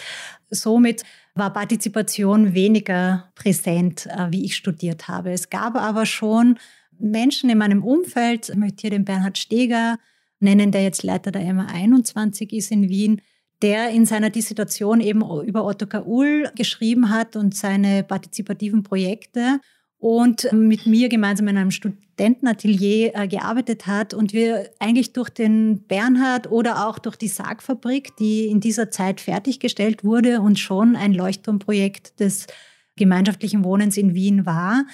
Somit 0.50 1.04
war 1.36 1.54
Partizipation 1.54 2.54
weniger 2.54 3.32
präsent, 3.36 4.08
äh, 4.08 4.32
wie 4.32 4.46
ich 4.46 4.56
studiert 4.56 5.08
habe. 5.08 5.32
Es 5.32 5.50
gab 5.50 5.76
aber 5.76 6.06
schon 6.06 6.58
Menschen 6.98 7.50
in 7.50 7.58
meinem 7.58 7.84
Umfeld, 7.84 8.50
ich 8.50 8.56
möchte 8.56 8.82
hier 8.82 8.90
den 8.92 9.06
Bernhard 9.06 9.38
Steger 9.38 9.98
nennen, 10.40 10.72
der 10.72 10.84
jetzt 10.84 11.04
Leiter 11.04 11.32
der 11.32 11.44
MA21 11.44 12.52
ist 12.54 12.72
in 12.72 12.90
Wien, 12.90 13.22
der 13.62 13.90
in 13.90 14.06
seiner 14.06 14.30
Dissertation 14.30 15.02
eben 15.02 15.22
über 15.46 15.66
Otto 15.66 15.86
Kaul 15.86 16.50
geschrieben 16.56 17.10
hat 17.10 17.36
und 17.36 17.56
seine 17.56 18.04
partizipativen 18.04 18.84
Projekte 18.84 19.60
und 20.00 20.48
mit 20.54 20.86
mir 20.86 21.10
gemeinsam 21.10 21.50
in 21.50 21.58
einem 21.58 21.72
Studentenatelier 21.72 23.12
äh, 23.16 23.28
gearbeitet 23.28 23.86
hat 23.86 24.14
und 24.14 24.32
wir 24.32 24.72
eigentlich 24.80 25.12
durch 25.12 25.30
den 25.30 25.84
Bernhard 25.84 26.50
oder 26.50 26.88
auch 26.88 27.00
durch 27.00 27.18
die 27.18 27.28
Sargfabrik, 27.28 28.16
die 28.16 28.48
in 28.48 28.62
dieser 28.62 28.92
Zeit 28.92 29.20
fertiggestellt 29.20 30.06
wurde 30.06 30.42
und 30.42 30.58
schon 30.58 30.96
ein 30.96 31.14
Leuchtturmprojekt 31.14 32.20
des 32.20 32.48
gemeinschaftlichen 32.96 33.64
Wohnens 33.66 33.98
in 33.98 34.14
Wien 34.14 34.46
war, 34.46 34.86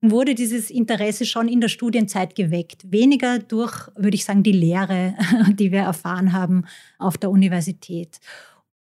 wurde 0.00 0.34
dieses 0.34 0.70
Interesse 0.70 1.26
schon 1.26 1.48
in 1.48 1.60
der 1.60 1.68
Studienzeit 1.68 2.34
geweckt. 2.34 2.90
Weniger 2.90 3.38
durch, 3.38 3.88
würde 3.96 4.14
ich 4.14 4.24
sagen, 4.24 4.42
die 4.42 4.52
Lehre, 4.52 5.14
die 5.50 5.72
wir 5.72 5.80
erfahren 5.80 6.32
haben 6.32 6.64
auf 6.98 7.18
der 7.18 7.30
Universität. 7.30 8.18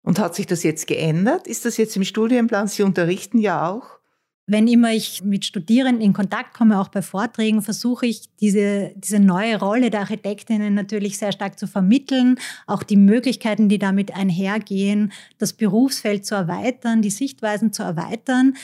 Und 0.03 0.19
hat 0.19 0.35
sich 0.35 0.45
das 0.45 0.63
jetzt 0.63 0.85
geändert? 0.85 1.47
Ist 1.47 1.65
das 1.65 1.77
jetzt 1.77 1.95
im 1.95 2.03
Studienplan? 2.03 2.67
Sie 2.67 2.83
unterrichten 2.83 3.39
ja 3.39 3.69
auch. 3.69 4.02
Wenn 4.45 4.67
immer 4.67 4.91
ich 4.91 5.23
mit 5.23 5.45
Studierenden 5.45 6.03
in 6.03 6.11
Kontakt 6.11 6.53
komme, 6.53 6.79
auch 6.79 6.89
bei 6.89 7.01
Vorträgen, 7.01 7.61
versuche 7.61 8.07
ich 8.07 8.23
diese, 8.41 8.91
diese 8.95 9.19
neue 9.19 9.57
Rolle 9.57 9.89
der 9.89 10.01
Architektinnen 10.01 10.73
natürlich 10.73 11.17
sehr 11.17 11.31
stark 11.31 11.57
zu 11.57 11.65
vermitteln, 11.65 12.35
auch 12.67 12.83
die 12.83 12.97
Möglichkeiten, 12.97 13.69
die 13.69 13.79
damit 13.79 14.13
einhergehen, 14.13 15.13
das 15.37 15.53
Berufsfeld 15.53 16.25
zu 16.25 16.35
erweitern, 16.35 17.01
die 17.01 17.09
Sichtweisen 17.09 17.71
zu 17.71 17.83
erweitern. 17.83 18.55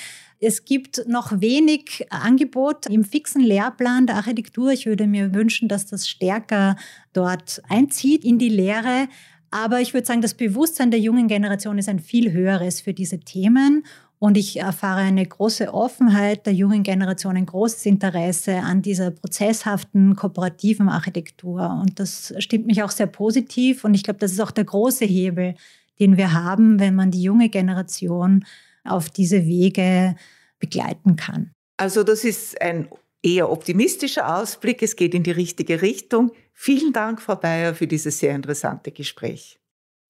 Es 0.41 0.65
gibt 0.65 1.05
noch 1.07 1.39
wenig 1.39 2.07
Angebot 2.09 2.85
im 2.87 3.05
fixen 3.05 3.41
Lehrplan 3.41 4.05
der 4.05 4.17
Architektur. 4.17 4.71
Ich 4.71 4.85
würde 4.85 5.07
mir 5.07 5.33
wünschen, 5.33 5.69
dass 5.69 5.85
das 5.85 6.09
stärker 6.09 6.75
dort 7.13 7.61
einzieht 7.69 8.25
in 8.25 8.37
die 8.37 8.49
Lehre. 8.49 9.07
Aber 9.51 9.81
ich 9.81 9.93
würde 9.93 10.07
sagen, 10.07 10.21
das 10.21 10.35
Bewusstsein 10.35 10.91
der 10.91 10.99
jungen 10.99 11.27
Generation 11.27 11.77
ist 11.77 11.89
ein 11.89 11.99
viel 11.99 12.31
höheres 12.31 12.81
für 12.81 12.93
diese 12.93 13.19
Themen. 13.19 13.83
Und 14.19 14.35
ich 14.35 14.59
erfahre 14.59 14.99
eine 14.99 15.25
große 15.25 15.73
Offenheit 15.73 16.45
der 16.45 16.53
jungen 16.53 16.83
Generation, 16.83 17.37
ein 17.37 17.45
großes 17.45 17.85
Interesse 17.85 18.57
an 18.57 18.81
dieser 18.81 19.11
prozesshaften, 19.11 20.17
kooperativen 20.17 20.89
Architektur. 20.89 21.79
Und 21.81 21.99
das 21.99 22.33
stimmt 22.39 22.67
mich 22.67 22.83
auch 22.83 22.91
sehr 22.91 23.07
positiv. 23.07 23.85
Und 23.85 23.93
ich 23.93 24.03
glaube, 24.03 24.19
das 24.19 24.33
ist 24.33 24.41
auch 24.41 24.51
der 24.51 24.65
große 24.65 25.05
Hebel, 25.05 25.55
den 26.01 26.17
wir 26.17 26.33
haben, 26.33 26.81
wenn 26.81 26.95
man 26.95 27.11
die 27.11 27.21
junge 27.21 27.47
Generation 27.47 28.45
auf 28.83 29.09
diese 29.09 29.45
Wege 29.45 30.15
begleiten 30.59 31.15
kann. 31.15 31.51
Also 31.77 32.03
das 32.03 32.25
ist 32.25 32.61
ein 32.61 32.89
eher 33.23 33.49
optimistischer 33.49 34.37
Ausblick. 34.37 34.83
Es 34.83 34.97
geht 34.97 35.13
in 35.13 35.23
die 35.23 35.31
richtige 35.31 35.81
Richtung. 35.81 36.31
Vielen 36.53 36.91
Dank, 36.91 37.21
Frau 37.21 37.35
Bayer, 37.35 37.73
für 37.73 37.87
dieses 37.87 38.19
sehr 38.19 38.35
interessante 38.35 38.91
Gespräch. 38.91 39.59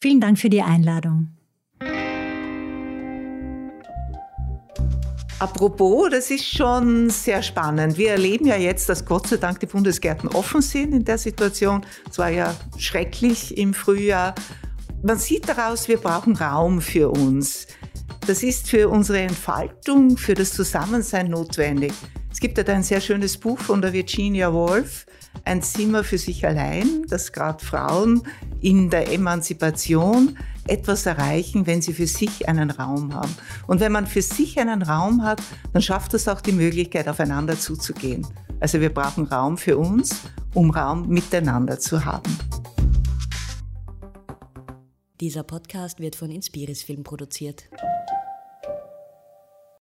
Vielen 0.02 0.20
Dank 0.20 0.40
für 0.40 0.50
die 0.50 0.64
Einladung. 0.64 1.39
Apropos, 5.40 6.10
das 6.12 6.32
ist 6.32 6.44
schon 6.46 7.10
sehr 7.10 7.42
spannend. 7.42 7.98
Wir 7.98 8.12
erleben 8.12 8.46
ja 8.46 8.58
jetzt, 8.58 8.90
dass 8.90 9.06
Gott 9.06 9.28
sei 9.28 9.38
Dank 9.38 9.62
die 9.62 9.68
Bundesgärten 9.68 10.28
offen 10.28 10.62
sind 10.62 10.94
in 10.94 11.06
der 11.06 11.18
Situation. 11.18 11.86
Es 12.12 12.18
war 12.18 12.30
ja 12.30 12.54
schrecklich 12.78 13.58
im 13.58 13.74
Frühjahr. 13.74 14.36
Man 15.02 15.18
sieht 15.18 15.48
daraus, 15.48 15.88
wir 15.88 15.98
brauchen 15.98 16.36
Raum 16.36 16.82
für 16.82 17.10
uns. 17.10 17.68
Das 18.28 18.44
ist 18.44 18.70
für 18.70 18.90
unsere 18.90 19.20
Entfaltung, 19.20 20.18
für 20.18 20.34
das 20.34 20.52
Zusammensein 20.52 21.30
notwendig. 21.30 21.94
Es 22.30 22.42
gibt 22.42 22.58
ja 22.58 22.66
ein 22.66 22.84
sehr 22.84 23.00
schönes 23.00 23.38
Buch 23.38 23.60
von 23.60 23.82
der 23.82 23.94
Virginia 23.94 24.54
Woolf, 24.54 25.06
Ein 25.46 25.62
Zimmer 25.62 26.04
für 26.04 26.18
sich 26.18 26.46
allein, 26.46 27.06
das 27.08 27.32
gerade 27.32 27.64
Frauen 27.64 28.24
in 28.60 28.90
der 28.90 29.10
Emanzipation 29.14 30.38
etwas 30.70 31.06
erreichen, 31.06 31.68
wenn 31.68 31.82
sie 31.82 31.94
für 31.94 32.08
sich 32.08 32.48
einen 32.48 32.72
Raum 32.72 33.14
haben. 33.14 33.36
Und 33.68 33.80
wenn 33.80 33.92
man 33.92 34.08
für 34.08 34.22
sich 34.22 34.60
einen 34.60 34.82
Raum 34.82 35.24
hat, 35.24 35.42
dann 35.74 35.82
schafft 35.82 36.14
das 36.14 36.28
auch 36.28 36.42
die 36.42 36.52
Möglichkeit, 36.52 37.08
aufeinander 37.08 37.60
zuzugehen. 37.60 38.26
Also 38.60 38.82
wir 38.82 38.94
brauchen 38.94 39.26
Raum 39.26 39.58
für 39.58 39.78
uns, 39.78 40.22
um 40.54 40.72
Raum 40.72 41.08
miteinander 41.08 41.80
zu 41.80 42.06
haben. 42.06 42.38
Dieser 45.20 45.44
Podcast 45.44 46.00
wird 46.00 46.16
von 46.16 46.32
Inspiris 46.32 46.84
Film 46.84 47.04
produziert. 47.04 47.66